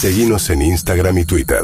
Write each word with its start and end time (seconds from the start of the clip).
Seguimos 0.00 0.48
en 0.50 0.62
Instagram 0.62 1.18
y 1.18 1.24
Twitter. 1.24 1.58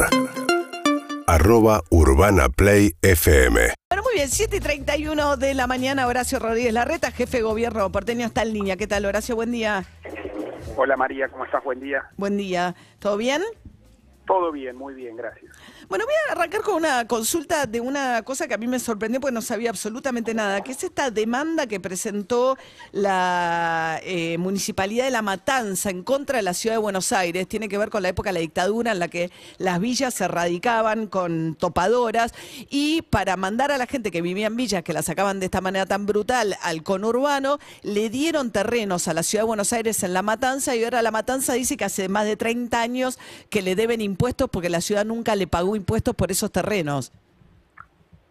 Arroba 1.29 1.83
Urbana 1.91 2.49
Play 2.49 2.91
FM. 3.01 3.75
Bueno, 3.89 4.03
muy 4.03 4.15
bien, 4.15 4.29
7 4.29 4.57
y 4.57 4.59
31 4.59 5.37
de 5.37 5.55
la 5.55 5.69
mañana, 5.69 6.09
Horacio 6.09 6.41
Rodríguez 6.41 6.73
Larreta, 6.73 7.13
jefe 7.13 7.37
de 7.37 7.43
gobierno 7.45 7.93
porteño, 7.93 8.27
está 8.27 8.43
en 8.43 8.53
línea. 8.53 8.77
¿Qué 8.77 8.89
tal, 8.89 9.05
Horacio? 9.05 9.37
Buen 9.37 9.53
día. 9.53 9.85
Hola 10.77 10.97
María, 10.97 11.29
¿cómo 11.29 11.45
estás? 11.45 11.63
Buen 11.63 11.79
día. 11.79 12.11
Buen 12.17 12.37
día. 12.37 12.75
¿Todo 12.99 13.17
bien? 13.19 13.41
Todo 14.27 14.51
bien, 14.51 14.75
muy 14.75 14.95
bien, 14.95 15.17
gracias. 15.17 15.57
Bueno, 15.95 16.07
voy 16.07 16.15
a 16.29 16.33
arrancar 16.33 16.63
con 16.63 16.75
una 16.75 17.07
consulta 17.07 17.67
de 17.67 17.81
una 17.81 18.25
cosa 18.25 18.49
que 18.49 18.55
a 18.55 18.59
mí 18.59 18.67
me 18.67 18.81
sorprendió 18.81 19.21
porque 19.21 19.33
no 19.33 19.41
sabía 19.41 19.71
absolutamente 19.71 20.35
nada, 20.35 20.61
que 20.61 20.73
es 20.73 20.83
esta 20.83 21.13
demanda 21.13 21.69
que 21.69 21.79
presentó 21.79 22.59
la 22.91 24.01
eh, 24.03 24.37
Municipalidad 24.39 25.05
de 25.05 25.13
La 25.13 25.23
Matanza 25.23 25.91
en 25.91 26.03
contra 26.03 26.39
de 26.39 26.43
la 26.43 26.53
Ciudad 26.53 26.75
de 26.75 26.81
Buenos 26.81 27.13
Aires. 27.13 27.47
Tiene 27.47 27.69
que 27.69 27.79
ver 27.79 27.91
con 27.91 28.03
la 28.03 28.09
época 28.09 28.31
de 28.31 28.35
la 28.35 28.41
dictadura 28.41 28.91
en 28.91 28.99
la 28.99 29.07
que 29.07 29.31
las 29.59 29.79
villas 29.79 30.15
se 30.15 30.27
radicaban 30.27 31.07
con 31.07 31.55
topadoras 31.55 32.33
y 32.71 33.03
para 33.03 33.37
mandar 33.37 33.71
a 33.71 33.79
la 33.79 33.87
gente 33.87 34.11
que 34.11 34.21
vivía 34.21 34.49
en 34.49 34.57
villas, 34.57 34.83
que 34.83 34.95
la 34.95 35.03
sacaban 35.03 35.39
de 35.39 35.45
esta 35.45 35.61
manera 35.61 35.87
tan 35.87 36.07
brutal, 36.07 36.57
al 36.63 36.83
conurbano, 36.83 37.61
le 37.83 38.11
dieron 38.11 38.51
terrenos 38.51 39.07
a 39.07 39.15
la 39.15 39.23
Ciudad 39.23 39.45
de 39.45 39.47
Buenos 39.47 39.73
Aires 39.73 40.03
en 40.03 40.13
La 40.13 40.23
Matanza 40.23 40.75
y 40.75 40.83
ahora 40.83 41.03
La 41.03 41.13
Matanza 41.13 41.53
dice 41.53 41.77
que 41.77 41.85
hace 41.85 42.09
más 42.09 42.25
de 42.25 42.37
30 42.37 42.81
años 42.81 43.17
que 43.49 43.63
le 43.63 43.77
deben 43.77 44.01
impuestos 44.01 44.51
porque 44.51 44.69
la 44.69 44.81
ciudad 44.81 45.05
nunca 45.05 45.37
le 45.37 45.47
pagó 45.47 45.77
impuestos 45.77 45.84
por 45.85 46.31
esos 46.31 46.51
terrenos. 46.51 47.13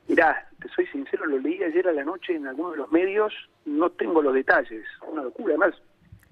Mirá, 0.07 0.47
te 0.61 0.67
soy 0.69 0.85
sincero, 0.87 1.25
lo 1.25 1.37
leí 1.39 1.63
ayer 1.63 1.87
a 1.87 1.93
la 1.93 2.03
noche 2.03 2.35
en 2.35 2.45
algunos 2.47 2.73
de 2.73 2.77
los 2.79 2.91
medios, 2.91 3.33
no 3.65 3.89
tengo 3.91 4.21
los 4.21 4.33
detalles, 4.33 4.85
una 5.07 5.23
locura, 5.23 5.55
además, 5.57 5.75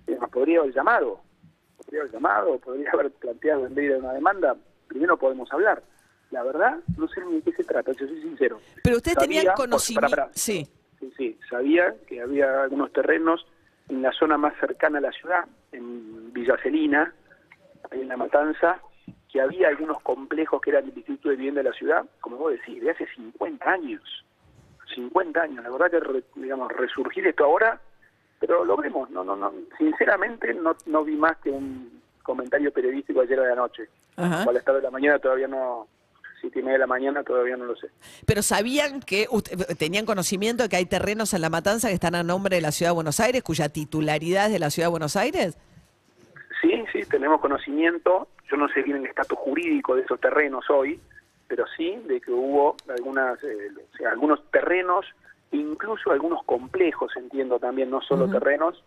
eh, 0.07 0.17
podría 0.31 0.59
haber 0.59 0.73
llamado, 0.73 1.21
podría 1.77 2.02
haber 2.02 2.13
llamado, 2.13 2.57
podría 2.59 2.91
haber 2.91 3.11
planteado 3.11 3.66
en 3.67 3.73
vez 3.75 3.89
de 3.91 3.97
una 3.97 4.13
demanda, 4.13 4.55
primero 4.88 5.17
podemos 5.17 5.52
hablar. 5.53 5.81
La 6.31 6.44
verdad, 6.44 6.77
no 6.97 7.07
sé 7.09 7.22
ni 7.25 7.36
de 7.36 7.42
qué 7.44 7.52
se 7.53 7.64
trata, 7.64 7.92
yo 7.94 8.08
soy 8.08 8.22
sincero. 8.22 8.59
Pero 8.83 8.97
usted 8.97 9.14
tenía 9.16 9.42
Sabía- 9.42 9.53
conocimiento... 9.55 10.09
para- 10.09 10.23
para- 10.27 10.33
Sí. 10.38 10.67
Sí, 10.99 11.11
sí, 11.17 11.39
sabía 11.49 11.95
que 12.08 12.22
había 12.22 12.64
algunos 12.64 12.92
terrenos 12.94 13.45
en 13.89 14.02
la 14.03 14.11
zona 14.11 14.38
más 14.38 14.53
cercana 14.59 14.99
a 14.99 15.02
la 15.02 15.11
ciudad, 15.11 15.45
en 15.72 16.31
Villa 16.31 16.55
Celina, 16.61 17.14
ahí 17.89 18.02
en 18.02 18.08
La 18.09 18.17
Matanza, 18.17 18.80
que 19.31 19.41
había 19.41 19.69
algunos 19.69 20.01
complejos 20.01 20.61
que 20.61 20.71
eran 20.71 20.85
del 20.85 20.97
Instituto 20.97 21.29
de 21.29 21.35
Vivienda 21.35 21.61
de 21.63 21.69
la 21.69 21.75
ciudad, 21.75 22.05
como 22.19 22.37
vos 22.37 22.51
decís, 22.51 22.81
de 22.81 22.91
hace 22.91 23.07
50 23.15 23.69
años. 23.69 24.01
50 24.93 25.41
años, 25.41 25.63
la 25.63 25.69
verdad 25.69 25.89
que, 25.91 25.99
re- 26.01 26.23
digamos, 26.35 26.69
resurgir 26.73 27.25
esto 27.27 27.45
ahora, 27.45 27.79
pero 28.39 28.65
lo 28.65 28.75
vemos, 28.75 29.09
no, 29.09 29.23
no, 29.23 29.35
no, 29.37 29.53
sinceramente 29.77 30.53
no, 30.53 30.75
no 30.87 31.03
vi 31.05 31.15
más 31.15 31.37
que 31.37 31.49
un 31.49 32.02
comentario 32.23 32.71
periodístico 32.73 33.21
ayer 33.21 33.39
a 33.39 33.47
la 33.49 33.55
noche. 33.55 33.87
Ajá. 34.17 34.43
O 34.45 34.49
a 34.49 34.53
las 34.53 34.65
de 34.65 34.81
la 34.81 34.91
mañana 34.91 35.17
todavía 35.19 35.47
no, 35.47 35.87
siete 36.41 36.59
y 36.59 36.63
media 36.63 36.73
de 36.73 36.79
la 36.79 36.87
mañana 36.87 37.23
todavía 37.23 37.55
no 37.55 37.65
lo 37.65 37.75
sé. 37.77 37.87
Pero 38.25 38.41
sabían 38.41 38.99
que 38.99 39.27
usted- 39.31 39.77
tenían 39.77 40.05
conocimiento 40.05 40.63
de 40.63 40.69
que 40.69 40.75
hay 40.75 40.85
terrenos 40.85 41.33
en 41.33 41.41
La 41.41 41.49
Matanza 41.49 41.87
que 41.87 41.93
están 41.93 42.15
a 42.15 42.23
nombre 42.23 42.57
de 42.57 42.61
la 42.61 42.71
Ciudad 42.71 42.91
de 42.91 42.95
Buenos 42.95 43.19
Aires, 43.21 43.43
cuya 43.43 43.69
titularidad 43.69 44.47
es 44.47 44.52
de 44.53 44.59
la 44.59 44.69
Ciudad 44.71 44.87
de 44.87 44.91
Buenos 44.91 45.15
Aires. 45.15 45.57
Sí, 46.61 46.83
sí, 46.91 46.99
tenemos 47.09 47.39
conocimiento. 47.41 48.27
Yo 48.52 48.57
no 48.57 48.67
sé 48.69 48.81
bien 48.83 48.97
el 48.97 49.05
estatus 49.05 49.38
jurídico 49.39 49.95
de 49.95 50.02
esos 50.02 50.19
terrenos 50.19 50.69
hoy, 50.69 50.99
pero 51.47 51.66
sí 51.77 51.95
de 52.05 52.19
que 52.19 52.31
hubo 52.31 52.75
algunas, 52.89 53.41
eh, 53.43 53.69
o 53.93 53.97
sea, 53.97 54.11
algunos 54.11 54.43
terrenos, 54.52 55.05
incluso 55.52 56.11
algunos 56.11 56.43
complejos, 56.43 57.11
entiendo 57.16 57.59
también, 57.59 57.89
no 57.89 58.02
solo 58.02 58.30
terrenos, 58.30 58.83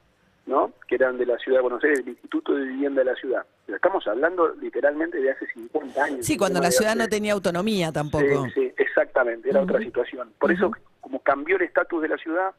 ¿no? 0.46 0.72
Que 0.86 0.96
eran 0.96 1.16
de 1.16 1.24
la 1.24 1.38
ciudad 1.38 1.58
de 1.58 1.62
Buenos 1.62 1.82
Aires, 1.82 2.00
del 2.00 2.08
Instituto 2.10 2.54
de 2.54 2.64
Vivienda 2.64 3.00
de 3.02 3.10
la 3.10 3.16
ciudad. 3.16 3.46
Pero 3.64 3.76
estamos 3.76 4.06
hablando 4.06 4.54
literalmente 4.56 5.18
de 5.18 5.30
hace 5.30 5.46
50 5.46 6.04
años. 6.04 6.26
Sí, 6.26 6.36
cuando 6.36 6.60
la 6.60 6.70
ciudad 6.70 6.92
hace- 6.92 6.98
no 6.98 7.08
tenía 7.08 7.32
autonomía 7.32 7.90
tampoco. 7.90 8.44
Sí, 8.48 8.50
sí, 8.54 8.72
exactamente, 8.76 9.48
era 9.48 9.62
otra 9.62 9.78
situación. 9.80 10.30
Por 10.38 10.52
eso, 10.52 10.70
como 11.00 11.20
cambió 11.20 11.56
el 11.56 11.62
estatus 11.62 12.02
de 12.02 12.08
la 12.08 12.18
ciudad, 12.18 12.50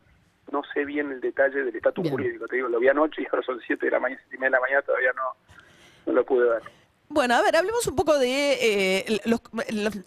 no 0.52 0.64
sé 0.74 0.86
bien 0.86 1.12
el 1.12 1.22
detalle 1.22 1.64
del 1.64 1.76
estatus 1.76 2.04
jurídico. 2.10 2.48
Te 2.48 2.56
digo, 2.56 2.68
lo 2.68 2.80
vi 2.80 2.88
anoche 2.88 3.22
y 3.22 3.26
ahora 3.32 3.44
son 3.44 3.60
7 3.66 3.86
de 3.86 3.92
la 3.92 4.00
mañana, 4.00 4.20
7 4.24 4.36
y 4.36 4.40
media 4.40 4.50
de 4.50 4.56
la 4.56 4.62
mañana, 4.62 4.82
todavía 4.82 5.12
no, 5.14 5.24
no 6.08 6.14
lo 6.14 6.26
pude 6.26 6.50
ver. 6.50 6.62
Bueno, 7.08 7.36
a 7.36 7.42
ver, 7.44 7.56
hablemos 7.56 7.86
un 7.86 7.96
poco 7.96 8.18
de 8.18 8.58
eh, 9.08 9.20
los- 9.26 9.40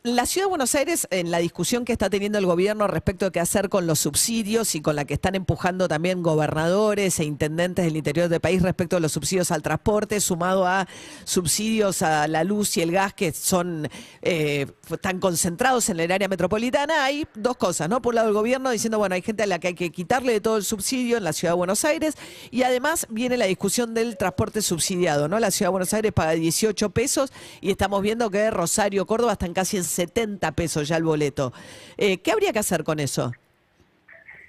la 0.02 0.26
ciudad 0.26 0.46
de 0.46 0.50
Buenos 0.50 0.74
Aires 0.74 1.06
en 1.10 1.30
la 1.30 1.38
discusión 1.38 1.84
que 1.84 1.92
está 1.92 2.10
teniendo 2.10 2.38
el 2.38 2.44
gobierno 2.44 2.88
respecto 2.88 3.24
de 3.26 3.30
qué 3.30 3.38
hacer 3.40 3.68
con 3.68 3.86
los 3.86 4.00
subsidios 4.00 4.74
y 4.74 4.82
con 4.82 4.96
la 4.96 5.04
que 5.04 5.14
están 5.14 5.36
empujando 5.36 5.86
también 5.86 6.24
gobernadores 6.24 7.18
e 7.20 7.24
intendentes 7.24 7.84
del 7.84 7.96
interior 7.96 8.28
del 8.28 8.40
país 8.40 8.62
respecto 8.62 8.96
a 8.96 9.00
los 9.00 9.12
subsidios 9.12 9.52
al 9.52 9.62
transporte, 9.62 10.20
sumado 10.20 10.66
a 10.66 10.88
subsidios 11.24 12.02
a 12.02 12.26
la 12.26 12.42
luz 12.42 12.76
y 12.76 12.82
el 12.82 12.90
gas 12.90 13.14
que 13.14 13.32
son 13.32 13.88
eh, 14.20 14.66
están 14.90 15.20
concentrados 15.20 15.88
en 15.90 16.00
el 16.00 16.10
área 16.10 16.26
metropolitana. 16.28 17.04
Hay 17.04 17.26
dos 17.36 17.56
cosas, 17.56 17.88
¿no? 17.88 18.02
Por 18.02 18.10
un 18.10 18.16
lado 18.16 18.28
el 18.28 18.34
gobierno 18.34 18.70
diciendo, 18.70 18.98
bueno, 18.98 19.14
hay 19.14 19.22
gente 19.22 19.44
a 19.44 19.46
la 19.46 19.60
que 19.60 19.68
hay 19.68 19.74
que 19.74 19.90
quitarle 19.90 20.32
de 20.32 20.40
todo 20.40 20.56
el 20.56 20.64
subsidio 20.64 21.16
en 21.16 21.24
la 21.24 21.32
ciudad 21.32 21.52
de 21.52 21.58
Buenos 21.58 21.84
Aires 21.84 22.14
y 22.50 22.64
además 22.64 23.06
viene 23.08 23.36
la 23.36 23.46
discusión 23.46 23.94
del 23.94 24.16
transporte 24.16 24.60
subsidiado, 24.62 25.28
¿no? 25.28 25.38
La 25.38 25.52
ciudad 25.52 25.68
de 25.68 25.72
Buenos 25.72 25.94
Aires 25.94 26.12
paga 26.12 26.32
18 26.32 26.87
pesos 26.90 27.32
y 27.60 27.70
estamos 27.70 28.02
viendo 28.02 28.30
que 28.30 28.50
Rosario, 28.50 29.06
Córdoba 29.06 29.32
están 29.32 29.54
casi 29.54 29.76
en 29.76 29.84
70 29.84 30.52
pesos 30.52 30.88
ya 30.88 30.96
el 30.96 31.04
boleto. 31.04 31.52
Eh, 31.96 32.18
¿Qué 32.18 32.32
habría 32.32 32.52
que 32.52 32.58
hacer 32.58 32.84
con 32.84 33.00
eso? 33.00 33.32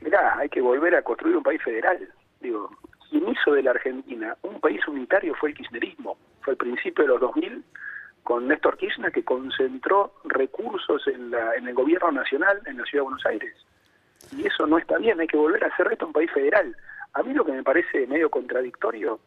Mirá, 0.01 0.37
hay 0.37 0.49
que 0.49 0.61
volver 0.61 0.95
a 0.95 1.01
construir 1.01 1.35
un 1.35 1.43
país 1.43 1.61
federal. 1.61 2.07
Digo, 2.39 2.69
quien 3.09 3.25
de 3.55 3.63
la 3.63 3.71
Argentina 3.71 4.37
un 4.43 4.59
país 4.59 4.87
unitario 4.87 5.33
fue 5.35 5.49
el 5.49 5.55
kirchnerismo. 5.55 6.17
Fue 6.41 6.51
al 6.51 6.57
principio 6.57 7.03
de 7.03 7.09
los 7.09 7.21
2000 7.21 7.63
con 8.23 8.47
Néstor 8.47 8.77
Kirchner 8.77 9.11
que 9.11 9.23
concentró 9.23 10.13
recursos 10.25 11.07
en, 11.07 11.31
la, 11.31 11.55
en 11.55 11.67
el 11.67 11.73
gobierno 11.73 12.11
nacional 12.11 12.61
en 12.65 12.77
la 12.77 12.85
ciudad 12.85 13.03
de 13.03 13.09
Buenos 13.09 13.25
Aires. 13.25 13.55
Y 14.37 14.45
eso 14.45 14.67
no 14.67 14.77
está 14.77 14.97
bien, 14.97 15.19
hay 15.19 15.27
que 15.27 15.37
volver 15.37 15.63
a 15.63 15.67
hacer 15.67 15.91
esto 15.91 16.05
un 16.05 16.13
país 16.13 16.31
federal. 16.31 16.75
A 17.13 17.23
mí 17.23 17.33
lo 17.33 17.43
que 17.43 17.53
me 17.53 17.63
parece 17.63 18.05
medio 18.05 18.29
contradictorio 18.29 19.19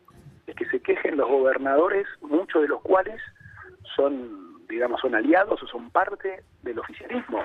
es 0.46 0.54
que 0.56 0.66
se 0.66 0.80
quejen 0.80 1.16
los 1.16 1.28
gobernadores, 1.28 2.06
muchos 2.20 2.62
de 2.62 2.68
los 2.68 2.82
cuales 2.82 3.20
son, 3.96 4.66
digamos, 4.68 5.00
son 5.00 5.14
aliados 5.14 5.62
o 5.62 5.66
son 5.66 5.90
parte 5.90 6.42
del 6.62 6.78
oficialismo. 6.78 7.42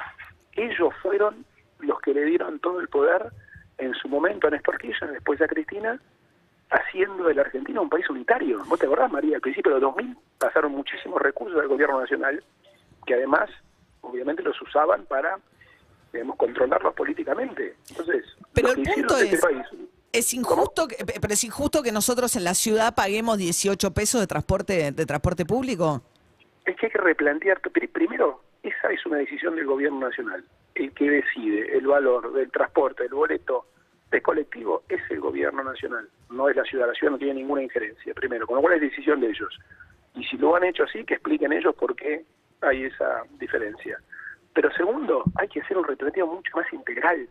Ellos 0.53 0.93
fueron 1.01 1.45
los 1.79 1.99
que 2.01 2.13
le 2.13 2.23
dieron 2.25 2.59
todo 2.59 2.79
el 2.79 2.87
poder 2.87 3.31
en 3.77 3.93
su 3.93 4.07
momento 4.07 4.47
a 4.47 4.49
Néstor 4.51 4.77
Kirchner, 4.79 5.11
después 5.11 5.39
a 5.41 5.47
Cristina, 5.47 5.99
haciendo 6.71 7.25
de 7.25 7.35
la 7.35 7.41
Argentina 7.43 7.79
un 7.81 7.89
país 7.89 8.09
unitario. 8.09 8.63
¿Vos 8.65 8.79
te 8.79 8.87
acordás, 8.87 9.11
María? 9.11 9.35
Al 9.35 9.41
principio 9.41 9.73
de 9.75 9.79
los 9.79 9.93
2000 9.95 10.17
pasaron 10.39 10.71
muchísimos 10.71 11.21
recursos 11.21 11.57
del 11.59 11.67
gobierno 11.69 11.99
nacional 12.01 12.43
que 13.05 13.13
además, 13.13 13.49
obviamente, 14.01 14.41
los 14.43 14.59
usaban 14.61 15.05
para, 15.05 15.37
digamos, 16.11 16.35
controlarlos 16.35 16.93
políticamente. 16.95 17.75
Entonces, 17.89 18.25
Pero 18.53 18.67
lo 18.69 18.73
el 18.73 18.75
que 18.75 18.81
hicieron 18.81 19.07
punto 19.07 19.15
de 19.15 19.23
este 19.23 19.35
es- 19.35 19.41
país 19.41 19.65
Es 20.17 20.33
injusto, 20.33 20.87
que, 20.87 20.95
pero 21.21 21.33
es 21.33 21.43
injusto 21.43 21.83
que 21.83 21.91
nosotros 21.91 22.35
en 22.35 22.43
la 22.43 22.53
ciudad 22.55 22.95
paguemos 22.95 23.37
18 23.37 23.91
pesos 23.93 24.19
de 24.21 24.27
transporte 24.27 24.91
de 24.91 25.05
transporte 25.05 25.45
público. 25.45 26.01
es 26.65 26.75
que 26.75 26.87
hay 26.87 26.91
que 26.91 26.97
replantear, 26.97 27.61
pri- 27.61 27.87
primero, 27.87 28.41
esa 28.63 28.89
es 28.91 29.05
una 29.05 29.17
decisión 29.17 29.55
del 29.55 29.65
gobierno 29.65 29.99
nacional. 30.09 30.43
El 30.75 30.91
que 30.93 31.09
decide 31.09 31.77
el 31.77 31.85
valor 31.87 32.33
del 32.33 32.51
transporte, 32.51 33.03
del 33.03 33.13
boleto 33.13 33.65
de 34.11 34.21
colectivo, 34.21 34.83
es 34.89 35.01
el 35.09 35.19
gobierno 35.19 35.63
nacional, 35.63 36.07
no 36.29 36.49
es 36.49 36.55
la 36.55 36.63
ciudad. 36.63 36.87
La 36.87 36.93
ciudad 36.93 37.11
no 37.11 37.17
tiene 37.17 37.35
ninguna 37.35 37.61
injerencia, 37.63 38.13
primero, 38.13 38.47
con 38.47 38.55
lo 38.57 38.61
cual 38.61 38.73
es 38.75 38.81
decisión 38.81 39.19
de 39.21 39.27
ellos. 39.27 39.57
Y 40.15 40.23
si 40.25 40.37
lo 40.37 40.55
han 40.55 40.63
hecho 40.63 40.83
así, 40.83 41.03
que 41.03 41.13
expliquen 41.15 41.53
ellos 41.53 41.75
por 41.75 41.95
qué 41.95 42.25
hay 42.61 42.85
esa 42.85 43.23
diferencia. 43.39 43.99
Pero 44.53 44.71
segundo, 44.73 45.23
hay 45.35 45.47
que 45.47 45.61
hacer 45.61 45.77
un 45.77 45.83
replanteo 45.83 46.25
mucho 46.25 46.51
más 46.55 46.65
integral 46.73 47.27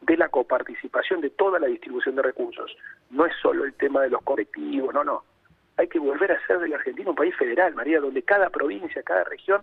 de 0.00 0.16
la 0.16 0.28
coparticipación 0.28 1.20
de 1.20 1.30
toda 1.30 1.58
la 1.58 1.66
distribución 1.66 2.16
de 2.16 2.22
recursos. 2.22 2.76
No 3.10 3.26
es 3.26 3.32
solo 3.42 3.64
el 3.64 3.74
tema 3.74 4.02
de 4.02 4.10
los 4.10 4.22
colectivos, 4.22 4.94
no, 4.94 5.04
no. 5.04 5.24
Hay 5.76 5.88
que 5.88 5.98
volver 5.98 6.32
a 6.32 6.36
hacer 6.36 6.58
de 6.58 6.68
la 6.68 6.76
Argentina 6.76 7.10
un 7.10 7.16
país 7.16 7.34
federal, 7.36 7.74
María, 7.74 8.00
donde 8.00 8.22
cada 8.22 8.50
provincia, 8.50 9.02
cada 9.02 9.24
región 9.24 9.62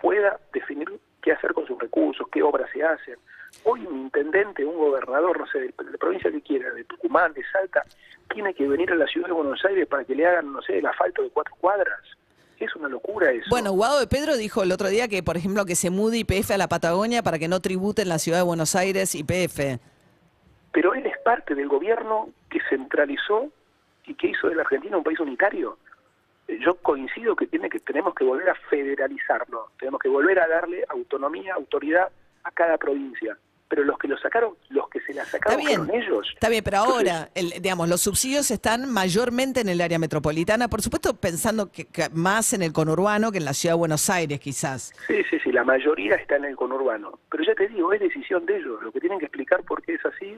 pueda 0.00 0.38
definir 0.52 0.88
qué 1.22 1.32
hacer 1.32 1.54
con 1.54 1.66
sus 1.66 1.78
recursos, 1.78 2.26
qué 2.30 2.42
obras 2.42 2.70
se 2.72 2.82
hacen. 2.84 3.16
Hoy 3.64 3.86
un 3.86 4.00
intendente, 4.00 4.64
un 4.64 4.76
gobernador, 4.76 5.38
no 5.38 5.46
sé, 5.46 5.60
de 5.60 5.72
la 5.78 5.98
provincia 5.98 6.30
que 6.30 6.42
quiera, 6.42 6.70
de 6.72 6.84
Tucumán, 6.84 7.32
de 7.32 7.42
Salta, 7.50 7.82
tiene 8.28 8.52
que 8.52 8.66
venir 8.68 8.90
a 8.92 8.96
la 8.96 9.06
ciudad 9.06 9.28
de 9.28 9.32
Buenos 9.32 9.64
Aires 9.64 9.86
para 9.86 10.04
que 10.04 10.14
le 10.14 10.26
hagan, 10.26 10.52
no 10.52 10.60
sé, 10.62 10.78
el 10.78 10.86
asfalto 10.86 11.22
de 11.22 11.30
cuatro 11.30 11.54
cuadras. 11.60 12.00
Es 12.58 12.74
una 12.76 12.88
locura 12.88 13.30
eso. 13.32 13.46
Bueno, 13.50 13.72
Guado 13.72 13.98
de 14.00 14.06
Pedro 14.06 14.36
dijo 14.36 14.62
el 14.62 14.72
otro 14.72 14.88
día 14.88 15.08
que, 15.08 15.22
por 15.22 15.36
ejemplo, 15.36 15.64
que 15.64 15.74
se 15.74 15.90
mude 15.90 16.18
IPF 16.18 16.52
a 16.52 16.58
la 16.58 16.68
Patagonia 16.68 17.22
para 17.22 17.38
que 17.38 17.48
no 17.48 17.60
tributen 17.60 18.08
la 18.08 18.18
ciudad 18.18 18.38
de 18.38 18.44
Buenos 18.44 18.74
Aires 18.76 19.14
IPF. 19.14 19.80
pero 20.72 20.94
él 20.94 21.06
es 21.06 21.16
parte 21.24 21.54
del 21.54 21.68
gobierno 21.68 22.30
que 22.50 22.58
centralizó 22.68 23.48
y 24.06 24.14
que 24.14 24.28
hizo 24.28 24.48
de 24.48 24.54
la 24.56 24.62
Argentina 24.62 24.96
un 24.96 25.04
país 25.04 25.20
unitario. 25.20 25.78
Eh, 26.48 26.58
Yo 26.64 26.74
coincido 26.74 27.34
que 27.36 27.46
tiene 27.46 27.68
que 27.70 27.80
tenemos 27.80 28.14
que 28.14 28.24
volver 28.24 28.50
a 28.50 28.54
federalizarlo, 28.70 29.70
tenemos 29.78 30.00
que 30.00 30.08
volver 30.08 30.38
a 30.40 30.48
darle 30.48 30.84
autonomía, 30.88 31.54
autoridad 31.54 32.08
a 32.44 32.50
cada 32.50 32.76
provincia. 32.76 33.36
Pero 33.68 33.82
los 33.84 33.98
que 33.98 34.08
lo 34.08 34.16
sacaron, 34.18 34.54
los 34.68 34.88
que 34.88 35.00
se 35.00 35.14
la 35.14 35.24
sacaron 35.24 35.58
Está 35.60 35.68
bien, 35.68 35.84
fueron 35.86 36.02
ellos. 36.02 36.30
Está 36.34 36.48
bien, 36.48 36.62
pero 36.62 36.78
Entonces, 36.84 37.10
ahora, 37.12 37.30
el- 37.34 37.50
digamos, 37.62 37.88
los 37.88 38.00
subsidios 38.02 38.50
están 38.50 38.90
mayormente 38.92 39.60
en 39.60 39.68
el 39.68 39.80
área 39.80 39.98
metropolitana, 39.98 40.68
por 40.68 40.82
supuesto 40.82 41.14
pensando 41.14 41.72
que, 41.72 41.86
que 41.86 42.08
más 42.12 42.52
en 42.52 42.62
el 42.62 42.72
conurbano 42.72 43.32
que 43.32 43.38
en 43.38 43.44
la 43.44 43.54
ciudad 43.54 43.74
de 43.74 43.78
Buenos 43.78 44.08
Aires, 44.10 44.38
quizás. 44.40 44.92
Sí, 45.06 45.22
sí, 45.30 45.38
sí, 45.42 45.50
la 45.52 45.64
mayoría 45.64 46.14
está 46.16 46.36
en 46.36 46.44
el 46.44 46.56
conurbano. 46.56 47.18
Pero 47.30 47.44
ya 47.44 47.54
te 47.54 47.68
digo, 47.68 47.92
es 47.92 48.00
decisión 48.00 48.44
de 48.46 48.58
ellos. 48.58 48.82
Lo 48.82 48.92
que 48.92 49.00
tienen 49.00 49.18
que 49.18 49.26
explicar 49.26 49.62
por 49.64 49.82
qué 49.82 49.94
es 49.94 50.04
así 50.06 50.36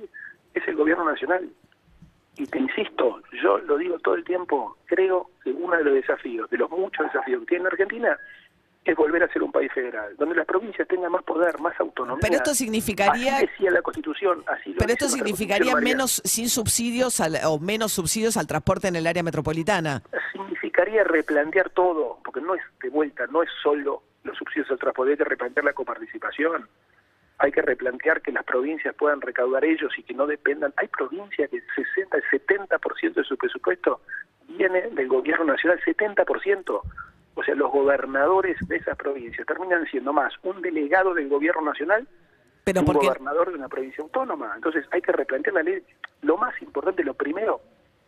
es 0.55 0.67
el 0.69 0.77
gobierno 0.77 1.05
nacional. 1.05 1.49
Y 2.39 2.47
te 2.47 2.59
insisto, 2.59 3.23
yo 3.43 3.59
lo 3.59 3.79
digo 3.79 3.99
todo 3.99 4.15
el 4.15 4.23
tiempo, 4.25 4.77
creo 4.85 5.31
que 5.43 5.51
uno 5.51 5.75
de 5.77 5.85
los 5.85 5.95
desafíos, 5.95 6.49
de 6.51 6.59
los 6.59 6.71
muchos 6.71 7.07
desafíos 7.07 7.41
que 7.41 7.47
tiene 7.47 7.67
Argentina, 7.67 8.17
es 8.91 8.97
volver 8.97 9.23
a 9.23 9.29
ser 9.33 9.43
un 9.43 9.53
país 9.53 9.73
federal, 9.73 10.15
donde 10.17 10.35
las 10.37 10.47
provincias 10.47 10.87
tengan 10.89 11.11
más 11.13 11.23
poder, 11.25 11.59
más 11.61 11.79
autonomía. 11.81 12.21
Pero 12.21 12.35
esto 12.37 12.55
significaría- 12.55 13.37
Así 13.37 13.47
decía 13.47 13.71
la 13.71 13.83
Constitución, 13.83 14.43
así 14.47 14.71
lo 14.73 14.79
Pero 14.79 14.93
esto 14.93 15.09
significaría 15.09 15.75
menos 15.77 16.23
sin 16.25 16.49
subsidios 16.49 17.21
al- 17.21 17.39
o 17.47 17.59
menos 17.59 17.93
subsidios 17.93 18.37
al 18.37 18.47
transporte 18.47 18.89
en 18.89 18.97
el 18.97 19.07
área 19.07 19.23
metropolitana. 19.23 20.03
significaría 20.33 21.05
replantear 21.05 21.71
todo, 21.71 22.19
porque 22.25 22.41
no 22.41 22.55
es 22.55 22.63
de 22.83 22.89
vuelta, 22.91 23.27
no 23.29 23.43
es 23.43 23.49
solo 23.63 24.03
los 24.25 24.37
subsidios 24.37 24.71
al 24.71 24.79
transporte, 24.79 25.13
hay 25.13 25.17
que 25.19 25.25
replantear 25.25 25.65
la 25.65 25.73
coparticipación, 25.73 26.69
hay 27.39 27.53
que 27.53 27.63
replantear 27.63 28.21
que 28.23 28.33
las 28.33 28.45
provincias 28.45 28.95
puedan 28.95 29.21
recaudar 29.21 29.65
ellos 29.65 29.93
y 29.97 30.03
que 30.03 30.15
no 30.15 30.27
dependan. 30.27 30.73
Hay 30.77 30.89
provincias 30.89 31.49
que 31.51 31.57
el 31.59 31.63
60, 31.75 32.17
el 32.19 32.25
70% 32.31 33.21
de 33.21 33.25
su 33.25 33.37
presupuesto 33.37 34.01
viene 34.49 34.83
del 34.91 35.09
gobierno 35.09 35.45
nacional, 35.47 35.81
70%. 35.85 36.83
O 37.39 37.45
sea, 37.45 37.55
los 37.55 37.71
gobernadores 37.71 38.57
de 38.67 38.77
esas 38.77 38.97
provincias 38.97 39.47
terminan 39.47 39.87
siendo 39.91 40.13
más 40.13 40.33
un 40.43 40.61
delegado 40.63 41.13
del 41.15 41.29
gobierno 41.29 41.63
nacional 41.63 42.09
Pero 42.65 42.81
un 42.81 42.87
porque 42.87 43.07
gobernador 43.07 43.51
de 43.51 43.59
una 43.59 43.69
provincia 43.69 44.03
autónoma. 44.03 44.53
Entonces 44.57 44.85
hay 44.91 45.03
que 45.03 45.13
replantear 45.13 45.55
la 45.55 45.63
ley. 45.63 45.83
Lo 46.23 46.37
más 46.39 46.55
importante, 46.63 47.05
lo 47.05 47.15
primero, 47.15 47.61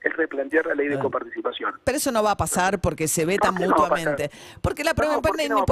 es 0.03 0.17
replantear 0.17 0.65
la 0.67 0.75
ley 0.75 0.89
de 0.89 0.99
coparticipación. 0.99 1.75
Pero 1.85 1.97
eso 1.99 2.11
no 2.13 2.23
va 2.23 2.31
a 2.31 2.37
pasar 2.37 2.81
porque 2.81 3.07
se 3.09 3.27
vetan 3.27 3.55
¿Por 3.55 3.63
qué 3.63 3.69
no 3.69 3.77
va 3.77 3.77
a 3.77 3.89
mutuamente. 3.91 4.31
porque 4.63 4.85
la 4.85 4.93
No, 4.93 5.21
¿por 5.21 5.37
qué 5.37 5.49
no 5.49 5.57
va 5.57 5.63
a 5.63 5.67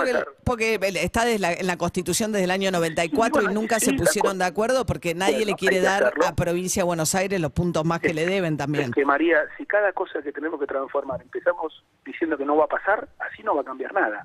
porque, 0.44 0.78
está 1.02 1.24
desde 1.24 1.38
la- 1.38 1.52
en 1.52 1.66
la 1.66 1.76
Constitución 1.78 2.32
desde 2.32 2.44
el 2.44 2.50
año 2.50 2.70
94 2.72 3.40
Sí, 3.40 3.44
y 3.44 3.46
bueno, 3.46 3.60
nunca 3.60 3.78
sí, 3.80 3.86
se 3.86 3.92
pusieron 3.94 4.38
de 4.38 4.44
acuerdo 4.44 4.84
porque 4.84 5.14
nadie 5.14 5.36
Bueno, 5.36 5.46
le 5.52 5.54
quiere 5.54 5.76
que 5.76 5.82
dar 5.82 6.02
hacerlo. 6.04 6.26
a 6.26 6.34
provincia 6.34 6.82
de 6.82 6.86
Buenos 6.86 7.14
Aires 7.14 7.40
los 7.40 7.52
puntos 7.52 7.84
más 7.84 8.00
que 8.00 8.12
le 8.12 8.26
deben 8.26 8.56
también. 8.56 8.86
Es 8.86 8.90
que 8.90 9.04
María, 9.04 9.38
si 9.56 9.64
cada 9.64 9.92
cosa 9.92 10.20
que 10.20 10.32
tenemos 10.32 10.58
que 10.60 10.66
transformar 10.66 11.22
empezamos 11.22 11.82
diciendo 12.06 12.38
que 12.38 12.44
no 12.44 12.56
va 12.56 12.64
a 12.64 12.68
pasar, 12.68 13.08
así 13.18 13.42
no 13.42 13.54
va 13.54 13.60
a 13.62 13.64
cambiar 13.64 13.92
nada. 13.92 14.24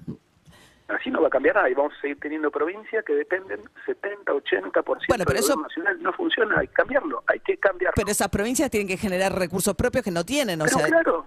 Así 0.88 1.10
no 1.10 1.22
va 1.22 1.28
a 1.28 1.32
cambiar 1.32 1.56
nada 1.56 1.70
y 1.70 1.74
vamos 1.74 1.94
a 1.98 2.02
seguir 2.02 2.20
teniendo 2.20 2.52
provincias 2.52 3.04
que 3.06 3.14
dependen 3.14 3.62
70, 3.86 4.34
80% 4.34 4.84
Bueno, 4.84 5.04
pero 5.08 5.26
del 5.26 5.38
eso- 5.38 5.54
gobierno 5.56 5.64
nacional. 5.68 6.04
No 6.04 6.14
funciona, 6.14 6.60
hay 6.60 6.68
que 6.68 6.74
cambiarlo, 6.74 7.24
hay 7.28 7.40
que 7.40 7.58
cambiarlo. 7.58 7.94
Pero 7.96 8.12
esas 8.12 8.28
provincias 8.30 8.70
tienen 8.70 8.88
que 8.88 8.98
generar 8.98 9.34
recursos 9.34 9.74
propios 9.76 10.04
que 10.04 10.12
no 10.12 10.26
tienen, 10.26 10.62
o 10.62 10.66
Pero 10.66 10.78
sea, 10.78 10.88
claro, 10.88 11.26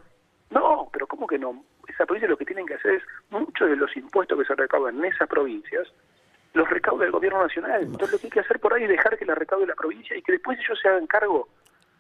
no, 0.51 0.89
pero 0.93 1.07
¿cómo 1.07 1.27
que 1.27 1.39
no? 1.39 1.65
Esa 1.89 2.05
provincia 2.05 2.29
lo 2.29 2.37
que 2.37 2.45
tienen 2.45 2.67
que 2.67 2.75
hacer 2.75 2.95
es, 2.95 3.03
muchos 3.31 3.69
de 3.71 3.77
los 3.77 3.95
impuestos 3.97 4.39
que 4.39 4.45
se 4.45 4.55
recaudan 4.55 4.99
en 4.99 5.05
esas 5.07 5.29
provincias, 5.29 5.89
los 6.53 6.69
recauda 6.69 7.07
el 7.07 7.11
gobierno 7.13 7.43
nacional. 7.43 7.83
Entonces 7.85 8.13
lo 8.13 8.19
que 8.19 8.27
hay 8.27 8.31
que 8.33 8.41
hacer 8.41 8.61
por 8.61 8.75
ahí 8.75 8.83
es 8.85 8.89
dejar 8.91 9.17
que 9.19 9.25
la 9.25 9.35
recaude 9.35 9.67
la 9.67 9.75
provincia 9.75 10.15
y 10.17 10.21
que 10.23 10.33
después 10.33 10.59
ellos 10.59 10.79
se 10.81 10.89
hagan 10.89 11.07
cargo, 11.07 11.49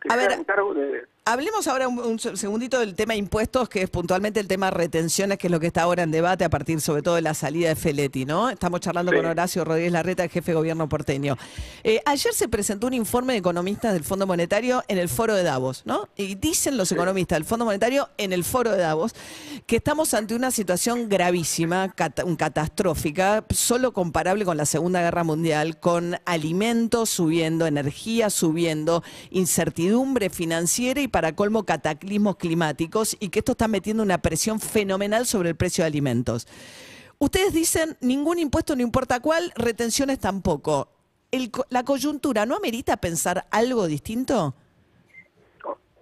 que 0.02 0.08
A 0.08 0.12
se 0.12 0.18
ver, 0.18 0.32
hagan 0.32 0.44
cargo 0.44 0.74
de... 0.74 1.06
Hablemos 1.26 1.66
ahora 1.68 1.88
un, 1.88 1.98
un 2.00 2.18
segundito 2.18 2.78
del 2.80 2.94
tema 2.94 3.14
impuestos, 3.14 3.70
que 3.70 3.80
es 3.80 3.88
puntualmente 3.88 4.40
el 4.40 4.46
tema 4.46 4.70
retenciones, 4.70 5.38
que 5.38 5.46
es 5.46 5.50
lo 5.50 5.58
que 5.58 5.68
está 5.68 5.80
ahora 5.84 6.02
en 6.02 6.10
debate 6.10 6.44
a 6.44 6.50
partir 6.50 6.82
sobre 6.82 7.00
todo 7.00 7.14
de 7.14 7.22
la 7.22 7.32
salida 7.32 7.70
de 7.70 7.76
Feletti, 7.76 8.26
¿no? 8.26 8.50
Estamos 8.50 8.80
charlando 8.80 9.10
Sí. 9.10 9.16
con 9.16 9.24
Horacio 9.24 9.64
Rodríguez 9.64 9.90
Larreta, 9.90 10.22
el 10.24 10.28
jefe 10.28 10.50
de 10.50 10.56
gobierno 10.56 10.86
porteño. 10.86 11.38
Eh, 11.82 12.02
ayer 12.04 12.34
se 12.34 12.46
presentó 12.46 12.88
un 12.88 12.92
informe 12.92 13.32
de 13.32 13.38
economistas 13.38 13.94
del 13.94 14.04
Fondo 14.04 14.26
Monetario 14.26 14.84
en 14.86 14.98
el 14.98 15.08
foro 15.08 15.34
de 15.34 15.44
Davos, 15.44 15.80
¿no? 15.86 16.10
Y 16.14 16.34
dicen 16.34 16.76
los 16.76 16.92
economistas 16.92 17.36
del 17.36 17.46
Fondo 17.46 17.64
Monetario 17.64 18.10
en 18.18 18.34
el 18.34 18.44
foro 18.44 18.72
de 18.72 18.76
Davos 18.82 19.14
que 19.66 19.76
estamos 19.76 20.12
ante 20.12 20.34
una 20.34 20.50
situación 20.50 21.08
gravísima, 21.08 21.94
catastrófica, 21.94 23.46
solo 23.48 23.94
comparable 23.94 24.44
con 24.44 24.58
la 24.58 24.66
Segunda 24.66 25.00
Guerra 25.00 25.24
Mundial, 25.24 25.80
con 25.80 26.18
alimentos 26.26 27.08
subiendo, 27.08 27.66
energía 27.66 28.28
subiendo, 28.28 29.02
incertidumbre 29.30 30.28
financiera 30.28 31.00
y 31.00 31.13
para 31.14 31.36
colmo 31.36 31.64
cataclismos 31.64 32.34
climáticos 32.34 33.16
y 33.20 33.28
que 33.28 33.38
esto 33.38 33.52
está 33.52 33.68
metiendo 33.68 34.02
una 34.02 34.18
presión 34.18 34.58
fenomenal 34.58 35.26
sobre 35.26 35.50
el 35.50 35.54
precio 35.54 35.84
de 35.84 35.86
alimentos. 35.86 36.48
Ustedes 37.20 37.52
dicen 37.52 37.96
ningún 38.00 38.40
impuesto, 38.40 38.74
no 38.74 38.82
importa 38.82 39.20
cuál, 39.20 39.52
retenciones 39.54 40.18
tampoco. 40.18 40.88
¿La 41.70 41.84
coyuntura 41.84 42.46
no 42.46 42.56
amerita 42.56 42.96
pensar 42.96 43.44
algo 43.52 43.86
distinto? 43.86 44.56